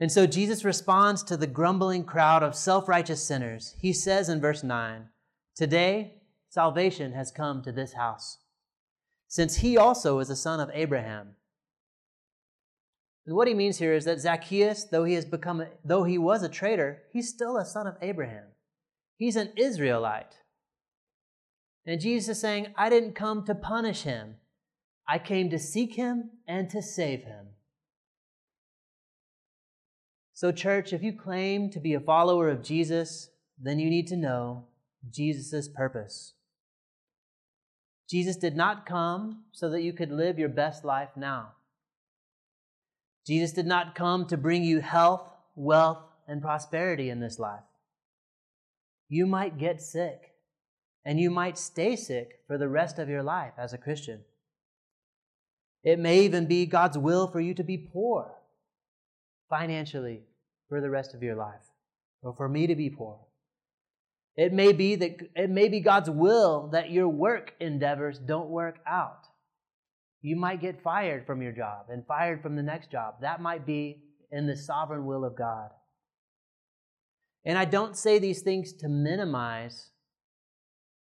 And 0.00 0.10
so 0.10 0.26
Jesus 0.26 0.64
responds 0.64 1.22
to 1.24 1.36
the 1.36 1.46
grumbling 1.46 2.04
crowd 2.04 2.42
of 2.42 2.54
self 2.54 2.88
righteous 2.88 3.22
sinners. 3.22 3.76
He 3.80 3.92
says 3.92 4.28
in 4.28 4.40
verse 4.40 4.62
9, 4.62 5.08
Today 5.54 6.22
salvation 6.48 7.12
has 7.12 7.30
come 7.30 7.62
to 7.62 7.72
this 7.72 7.92
house, 7.92 8.38
since 9.28 9.56
he 9.56 9.76
also 9.76 10.18
is 10.18 10.30
a 10.30 10.36
son 10.36 10.60
of 10.60 10.70
Abraham. 10.74 11.36
And 13.26 13.36
what 13.36 13.48
he 13.48 13.54
means 13.54 13.78
here 13.78 13.94
is 13.94 14.04
that 14.04 14.20
Zacchaeus, 14.20 14.84
though 14.84 15.04
he 15.04 15.14
has 15.14 15.24
become, 15.24 15.60
a, 15.60 15.68
though 15.84 16.04
he 16.04 16.18
was 16.18 16.42
a 16.42 16.48
traitor, 16.48 17.04
he's 17.12 17.28
still 17.28 17.56
a 17.56 17.64
son 17.64 17.86
of 17.86 17.96
Abraham. 18.02 18.44
He's 19.16 19.36
an 19.36 19.52
Israelite. 19.56 20.36
And 21.86 22.00
Jesus 22.00 22.36
is 22.36 22.40
saying, 22.40 22.68
I 22.76 22.88
didn't 22.88 23.14
come 23.14 23.44
to 23.44 23.54
punish 23.54 24.02
him. 24.02 24.36
I 25.06 25.18
came 25.18 25.50
to 25.50 25.58
seek 25.58 25.94
him 25.94 26.30
and 26.48 26.70
to 26.70 26.80
save 26.80 27.24
him. 27.24 27.48
So, 30.32 30.50
church, 30.50 30.92
if 30.92 31.02
you 31.02 31.12
claim 31.12 31.70
to 31.70 31.78
be 31.78 31.94
a 31.94 32.00
follower 32.00 32.48
of 32.48 32.62
Jesus, 32.62 33.28
then 33.60 33.78
you 33.78 33.88
need 33.88 34.06
to 34.08 34.16
know 34.16 34.64
Jesus' 35.10 35.68
purpose. 35.68 36.32
Jesus 38.08 38.36
did 38.36 38.56
not 38.56 38.86
come 38.86 39.44
so 39.52 39.70
that 39.70 39.82
you 39.82 39.92
could 39.92 40.10
live 40.10 40.38
your 40.38 40.48
best 40.48 40.84
life 40.84 41.10
now. 41.16 41.52
Jesus 43.26 43.52
did 43.52 43.66
not 43.66 43.94
come 43.94 44.26
to 44.26 44.36
bring 44.36 44.64
you 44.64 44.80
health, 44.80 45.28
wealth, 45.54 46.02
and 46.28 46.42
prosperity 46.42 47.10
in 47.10 47.20
this 47.20 47.38
life. 47.38 47.62
You 49.08 49.26
might 49.26 49.58
get 49.58 49.80
sick, 49.80 50.33
and 51.04 51.20
you 51.20 51.30
might 51.30 51.58
stay 51.58 51.96
sick 51.96 52.40
for 52.46 52.58
the 52.58 52.68
rest 52.68 52.98
of 52.98 53.08
your 53.08 53.22
life 53.22 53.52
as 53.58 53.72
a 53.72 53.78
Christian. 53.78 54.20
It 55.82 55.98
may 55.98 56.20
even 56.24 56.46
be 56.46 56.64
God's 56.64 56.96
will 56.96 57.28
for 57.28 57.40
you 57.40 57.54
to 57.54 57.64
be 57.64 57.76
poor 57.76 58.32
financially 59.50 60.22
for 60.68 60.80
the 60.80 60.90
rest 60.90 61.14
of 61.14 61.22
your 61.22 61.36
life, 61.36 61.60
or 62.22 62.34
for 62.34 62.48
me 62.48 62.66
to 62.66 62.74
be 62.74 62.88
poor. 62.88 63.20
It 64.36 64.52
may 64.52 64.72
be 64.72 64.96
that 64.96 65.18
it 65.36 65.50
may 65.50 65.68
be 65.68 65.80
God's 65.80 66.10
will 66.10 66.68
that 66.72 66.90
your 66.90 67.08
work 67.08 67.52
endeavors 67.60 68.18
don't 68.18 68.48
work 68.48 68.78
out. 68.86 69.26
You 70.22 70.36
might 70.36 70.62
get 70.62 70.82
fired 70.82 71.26
from 71.26 71.42
your 71.42 71.52
job 71.52 71.86
and 71.90 72.06
fired 72.06 72.42
from 72.42 72.56
the 72.56 72.62
next 72.62 72.90
job. 72.90 73.16
That 73.20 73.42
might 73.42 73.66
be 73.66 74.02
in 74.32 74.46
the 74.46 74.56
sovereign 74.56 75.04
will 75.04 75.24
of 75.24 75.36
God. 75.36 75.68
And 77.44 77.58
I 77.58 77.66
don't 77.66 77.96
say 77.96 78.18
these 78.18 78.40
things 78.40 78.72
to 78.80 78.88
minimize 78.88 79.90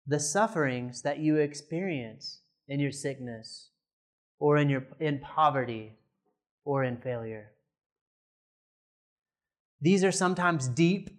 the 0.06 0.20
sufferings 0.20 1.02
that 1.02 1.20
you 1.20 1.38
experience 1.38 2.42
in 2.68 2.80
your 2.80 2.92
sickness 2.92 3.70
or 4.40 4.58
in 4.58 4.70
your 4.70 4.86
in 5.00 5.20
poverty 5.20 5.94
or 6.66 6.84
in 6.84 6.98
failure. 6.98 7.52
These 9.82 10.04
are 10.04 10.12
sometimes 10.12 10.68
deep 10.68 11.10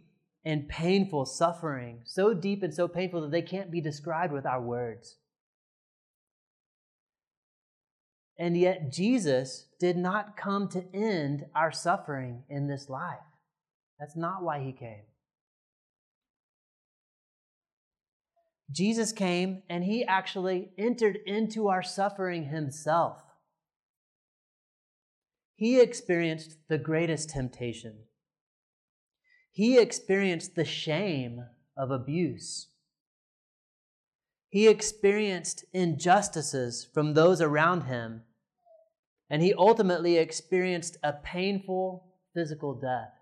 and 0.45 0.69
painful 0.69 1.27
suffering, 1.27 2.01
so 2.05 2.35
deep 2.35 2.63
and 2.63 2.75
so 2.75 2.87
painful 2.87 3.23
that 3.23 3.31
they 3.31 3.43
can't 3.43 3.71
be 3.71 3.81
described 3.81 4.33
with 4.33 4.47
our 4.47 4.61
words. 4.61 5.17
And 8.39 8.57
yet, 8.57 8.93
Jesus 8.93 9.67
did 9.79 9.97
not 9.97 10.37
come 10.37 10.69
to 10.69 10.85
end 10.93 11.47
our 11.55 11.71
suffering 11.71 12.43
in 12.49 12.67
this 12.67 12.89
life. 12.89 13.19
That's 13.99 14.17
not 14.17 14.43
why 14.43 14.61
he 14.61 14.73
came. 14.73 15.05
Jesus 18.71 19.13
came 19.13 19.63
and 19.69 19.85
he 19.85 20.05
actually 20.05 20.71
entered 20.79 21.19
into 21.27 21.69
our 21.69 21.83
suffering 21.83 22.47
himself. 22.47 23.23
He 25.55 25.81
experienced 25.81 26.57
the 26.69 26.79
greatest 26.79 27.31
temptation. 27.31 28.05
He 29.53 29.79
experienced 29.79 30.57
the 30.57 30.65
shame 30.65 31.45
of 31.77 31.91
abuse. 31.91 32.69
He 34.49 34.69
experienced 34.69 35.65
injustices 35.73 36.87
from 36.93 37.15
those 37.15 37.41
around 37.41 37.83
him, 37.83 38.23
and 39.31 39.43
he 39.43 39.55
ultimately 39.55 40.17
experienced 40.17 40.97
a 41.03 41.13
painful 41.13 42.15
physical 42.35 42.75
death. 42.75 43.13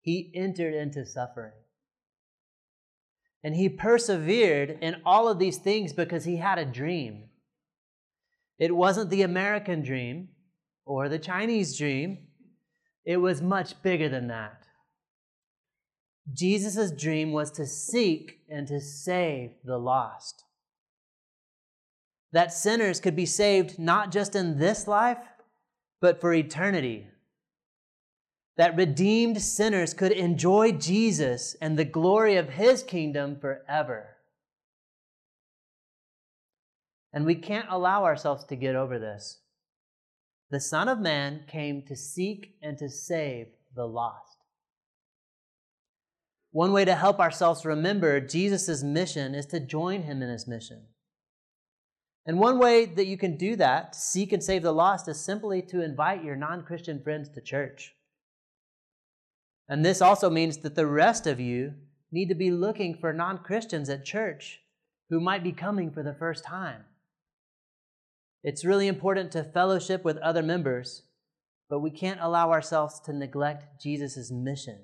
He 0.00 0.32
entered 0.34 0.74
into 0.74 1.04
suffering. 1.04 1.52
And 3.42 3.54
he 3.54 3.68
persevered 3.68 4.78
in 4.80 4.96
all 5.04 5.28
of 5.28 5.38
these 5.38 5.58
things 5.58 5.92
because 5.92 6.24
he 6.24 6.36
had 6.36 6.58
a 6.58 6.64
dream. 6.64 7.24
It 8.58 8.74
wasn't 8.74 9.10
the 9.10 9.22
American 9.22 9.82
dream 9.82 10.28
or 10.84 11.08
the 11.08 11.18
Chinese 11.18 11.76
dream, 11.76 12.18
it 13.04 13.18
was 13.18 13.42
much 13.42 13.80
bigger 13.82 14.08
than 14.08 14.28
that. 14.28 14.64
Jesus' 16.32 16.90
dream 16.90 17.32
was 17.32 17.50
to 17.52 17.66
seek 17.66 18.40
and 18.48 18.66
to 18.68 18.80
save 18.80 19.52
the 19.64 19.78
lost. 19.78 20.44
That 22.32 22.52
sinners 22.52 23.00
could 23.00 23.16
be 23.16 23.26
saved 23.26 23.78
not 23.78 24.10
just 24.10 24.34
in 24.34 24.58
this 24.58 24.86
life, 24.86 25.18
but 26.00 26.20
for 26.20 26.32
eternity. 26.32 27.06
That 28.58 28.76
redeemed 28.76 29.40
sinners 29.40 29.94
could 29.94 30.10
enjoy 30.10 30.72
Jesus 30.72 31.54
and 31.60 31.78
the 31.78 31.84
glory 31.84 32.34
of 32.36 32.50
his 32.50 32.82
kingdom 32.82 33.38
forever. 33.40 34.16
And 37.12 37.24
we 37.24 37.36
can't 37.36 37.68
allow 37.70 38.04
ourselves 38.04 38.44
to 38.46 38.56
get 38.56 38.74
over 38.74 38.98
this. 38.98 39.38
The 40.50 40.58
Son 40.58 40.88
of 40.88 40.98
Man 40.98 41.44
came 41.46 41.82
to 41.82 41.94
seek 41.94 42.56
and 42.60 42.76
to 42.78 42.88
save 42.88 43.46
the 43.76 43.86
lost. 43.86 44.38
One 46.50 46.72
way 46.72 46.84
to 46.84 46.96
help 46.96 47.20
ourselves 47.20 47.64
remember 47.64 48.20
Jesus' 48.20 48.82
mission 48.82 49.36
is 49.36 49.46
to 49.46 49.60
join 49.60 50.02
him 50.02 50.20
in 50.20 50.30
his 50.30 50.48
mission. 50.48 50.82
And 52.26 52.40
one 52.40 52.58
way 52.58 52.86
that 52.86 53.06
you 53.06 53.16
can 53.16 53.36
do 53.36 53.54
that, 53.54 53.94
seek 53.94 54.32
and 54.32 54.42
save 54.42 54.62
the 54.62 54.72
lost, 54.72 55.06
is 55.06 55.20
simply 55.20 55.62
to 55.62 55.84
invite 55.84 56.24
your 56.24 56.34
non 56.34 56.64
Christian 56.64 57.00
friends 57.00 57.28
to 57.30 57.40
church. 57.40 57.94
And 59.68 59.84
this 59.84 60.00
also 60.00 60.30
means 60.30 60.58
that 60.58 60.74
the 60.74 60.86
rest 60.86 61.26
of 61.26 61.38
you 61.38 61.74
need 62.10 62.28
to 62.28 62.34
be 62.34 62.50
looking 62.50 62.96
for 62.96 63.12
non 63.12 63.38
Christians 63.38 63.88
at 63.88 64.04
church 64.04 64.60
who 65.10 65.20
might 65.20 65.44
be 65.44 65.52
coming 65.52 65.90
for 65.90 66.02
the 66.02 66.14
first 66.14 66.44
time. 66.44 66.84
It's 68.42 68.64
really 68.64 68.88
important 68.88 69.32
to 69.32 69.44
fellowship 69.44 70.04
with 70.04 70.16
other 70.18 70.42
members, 70.42 71.02
but 71.68 71.80
we 71.80 71.90
can't 71.90 72.20
allow 72.20 72.50
ourselves 72.50 73.00
to 73.00 73.12
neglect 73.12 73.82
Jesus' 73.82 74.30
mission. 74.30 74.78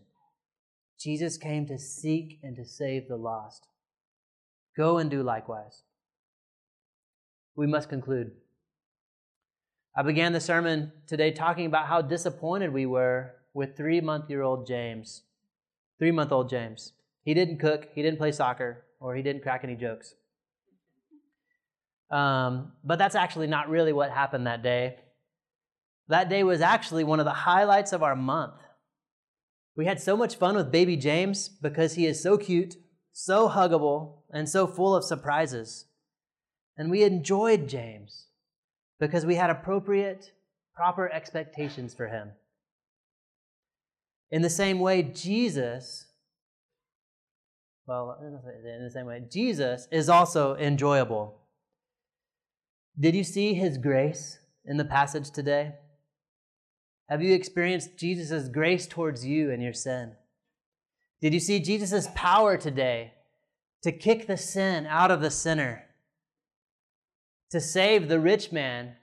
Jesus 0.98 1.36
came 1.36 1.66
to 1.66 1.78
seek 1.78 2.38
and 2.42 2.56
to 2.56 2.64
save 2.64 3.08
the 3.08 3.16
lost. 3.16 3.66
Go 4.76 4.98
and 4.98 5.10
do 5.10 5.22
likewise. 5.22 5.82
We 7.56 7.66
must 7.66 7.88
conclude. 7.88 8.32
I 9.96 10.02
began 10.02 10.32
the 10.32 10.40
sermon 10.40 10.92
today 11.06 11.30
talking 11.30 11.66
about 11.66 11.86
how 11.86 12.02
disappointed 12.02 12.72
we 12.72 12.84
were 12.84 13.34
with 13.54 13.76
three 13.76 14.00
month 14.00 14.28
year 14.28 14.42
old 14.42 14.66
James. 14.66 15.22
Three 15.98 16.10
month 16.10 16.32
old 16.32 16.50
James. 16.50 16.92
He 17.22 17.32
didn't 17.32 17.58
cook, 17.58 17.88
he 17.94 18.02
didn't 18.02 18.18
play 18.18 18.32
soccer, 18.32 18.84
or 19.00 19.14
he 19.14 19.22
didn't 19.22 19.42
crack 19.42 19.62
any 19.64 19.76
jokes. 19.76 20.14
Um, 22.10 22.72
but 22.84 22.98
that's 22.98 23.14
actually 23.14 23.46
not 23.46 23.70
really 23.70 23.92
what 23.92 24.10
happened 24.10 24.46
that 24.46 24.62
day. 24.62 24.96
That 26.08 26.28
day 26.28 26.42
was 26.42 26.60
actually 26.60 27.04
one 27.04 27.18
of 27.18 27.24
the 27.24 27.32
highlights 27.32 27.92
of 27.92 28.02
our 28.02 28.14
month. 28.14 28.60
We 29.76 29.86
had 29.86 30.00
so 30.00 30.16
much 30.16 30.36
fun 30.36 30.54
with 30.54 30.70
baby 30.70 30.96
James 30.96 31.48
because 31.48 31.94
he 31.94 32.06
is 32.06 32.22
so 32.22 32.36
cute, 32.36 32.76
so 33.12 33.48
huggable, 33.48 34.18
and 34.30 34.48
so 34.48 34.66
full 34.66 34.94
of 34.94 35.02
surprises. 35.02 35.86
And 36.76 36.90
we 36.90 37.02
enjoyed 37.02 37.68
James 37.68 38.26
because 39.00 39.24
we 39.24 39.36
had 39.36 39.50
appropriate, 39.50 40.32
proper 40.74 41.10
expectations 41.10 41.94
for 41.94 42.08
him. 42.08 42.32
In 44.30 44.42
the 44.42 44.50
same 44.50 44.80
way, 44.80 45.02
Jesus, 45.02 46.06
well, 47.86 48.18
in 48.20 48.84
the 48.84 48.90
same 48.90 49.06
way, 49.06 49.22
Jesus 49.30 49.86
is 49.92 50.08
also 50.08 50.56
enjoyable. 50.56 51.40
Did 52.98 53.14
you 53.14 53.24
see 53.24 53.54
his 53.54 53.78
grace 53.78 54.38
in 54.64 54.76
the 54.76 54.84
passage 54.84 55.30
today? 55.30 55.74
Have 57.08 57.22
you 57.22 57.34
experienced 57.34 57.98
Jesus' 57.98 58.48
grace 58.48 58.86
towards 58.86 59.26
you 59.26 59.50
and 59.50 59.62
your 59.62 59.72
sin? 59.72 60.12
Did 61.20 61.34
you 61.34 61.40
see 61.40 61.60
Jesus' 61.60 62.08
power 62.14 62.56
today 62.56 63.12
to 63.82 63.92
kick 63.92 64.26
the 64.26 64.36
sin 64.36 64.86
out 64.86 65.10
of 65.10 65.20
the 65.20 65.30
sinner? 65.30 65.84
To 67.50 67.60
save 67.60 68.08
the 68.08 68.20
rich 68.20 68.52
man 68.52 68.96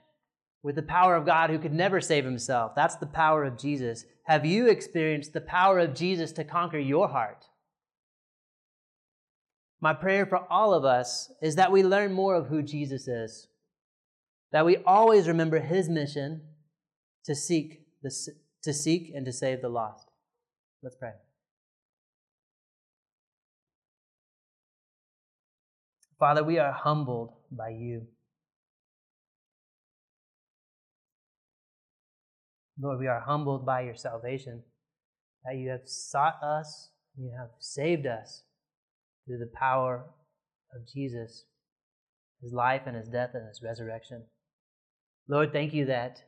with 0.62 0.76
the 0.76 0.82
power 0.82 1.16
of 1.16 1.26
God 1.26 1.50
who 1.50 1.58
could 1.58 1.72
never 1.72 2.00
save 2.00 2.24
himself? 2.24 2.72
That's 2.74 2.96
the 2.96 3.06
power 3.06 3.44
of 3.44 3.58
Jesus. 3.58 4.04
Have 4.24 4.46
you 4.46 4.68
experienced 4.68 5.32
the 5.32 5.40
power 5.40 5.78
of 5.78 5.94
Jesus 5.94 6.32
to 6.32 6.44
conquer 6.44 6.78
your 6.78 7.08
heart? 7.08 7.46
My 9.80 9.92
prayer 9.92 10.24
for 10.26 10.46
all 10.50 10.72
of 10.72 10.84
us 10.84 11.32
is 11.42 11.56
that 11.56 11.72
we 11.72 11.82
learn 11.82 12.12
more 12.12 12.36
of 12.36 12.46
who 12.46 12.62
Jesus 12.62 13.08
is, 13.08 13.48
that 14.52 14.64
we 14.64 14.76
always 14.86 15.26
remember 15.26 15.58
his 15.58 15.88
mission 15.88 16.42
to 17.24 17.34
seek 17.34 17.84
the, 18.02 18.14
to 18.62 18.72
seek 18.72 19.12
and 19.12 19.26
to 19.26 19.32
save 19.32 19.60
the 19.60 19.68
lost. 19.68 20.08
Let's 20.84 20.94
pray. 20.94 21.12
Father, 26.18 26.44
we 26.44 26.60
are 26.60 26.70
humbled 26.70 27.32
by 27.50 27.70
you. 27.70 28.06
Lord, 32.82 32.98
we 32.98 33.06
are 33.06 33.20
humbled 33.20 33.64
by 33.64 33.82
your 33.82 33.94
salvation, 33.94 34.64
that 35.44 35.56
you 35.56 35.70
have 35.70 35.86
sought 35.86 36.42
us, 36.42 36.90
you 37.16 37.30
have 37.38 37.50
saved 37.60 38.06
us 38.06 38.42
through 39.24 39.38
the 39.38 39.52
power 39.54 40.06
of 40.74 40.88
Jesus, 40.92 41.44
his 42.42 42.52
life 42.52 42.82
and 42.86 42.96
his 42.96 43.08
death 43.08 43.30
and 43.34 43.46
his 43.46 43.62
resurrection. 43.62 44.24
Lord, 45.28 45.52
thank 45.52 45.72
you 45.72 45.86
that 45.86 46.18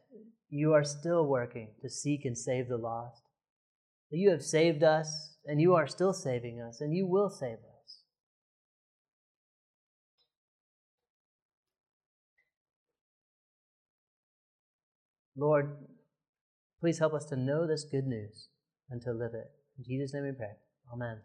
you 0.49 0.75
are 0.75 0.85
still 0.85 1.27
working 1.27 1.71
to 1.83 1.91
seek 1.91 2.25
and 2.25 2.39
save 2.39 2.69
the 2.69 2.77
lost. 2.77 3.23
That 4.13 4.19
you 4.19 4.31
have 4.31 4.43
saved 4.43 4.85
us, 4.85 5.37
and 5.47 5.61
you 5.61 5.75
are 5.75 5.89
still 5.89 6.13
saving 6.13 6.61
us, 6.61 6.81
and 6.81 6.95
you 6.95 7.07
will 7.07 7.31
save 7.31 7.55
us. 7.55 8.03
Lord, 15.37 15.77
please 16.85 16.99
help 16.99 17.15
us 17.15 17.25
to 17.25 17.35
know 17.35 17.67
this 17.67 17.83
good 17.83 18.07
news 18.07 18.49
and 18.91 19.01
to 19.01 19.11
live 19.11 19.33
it. 19.33 19.51
In 19.79 19.85
Jesus' 19.85 20.13
name 20.13 20.25
we 20.25 20.33
pray. 20.33 20.53
Amen. 20.93 21.17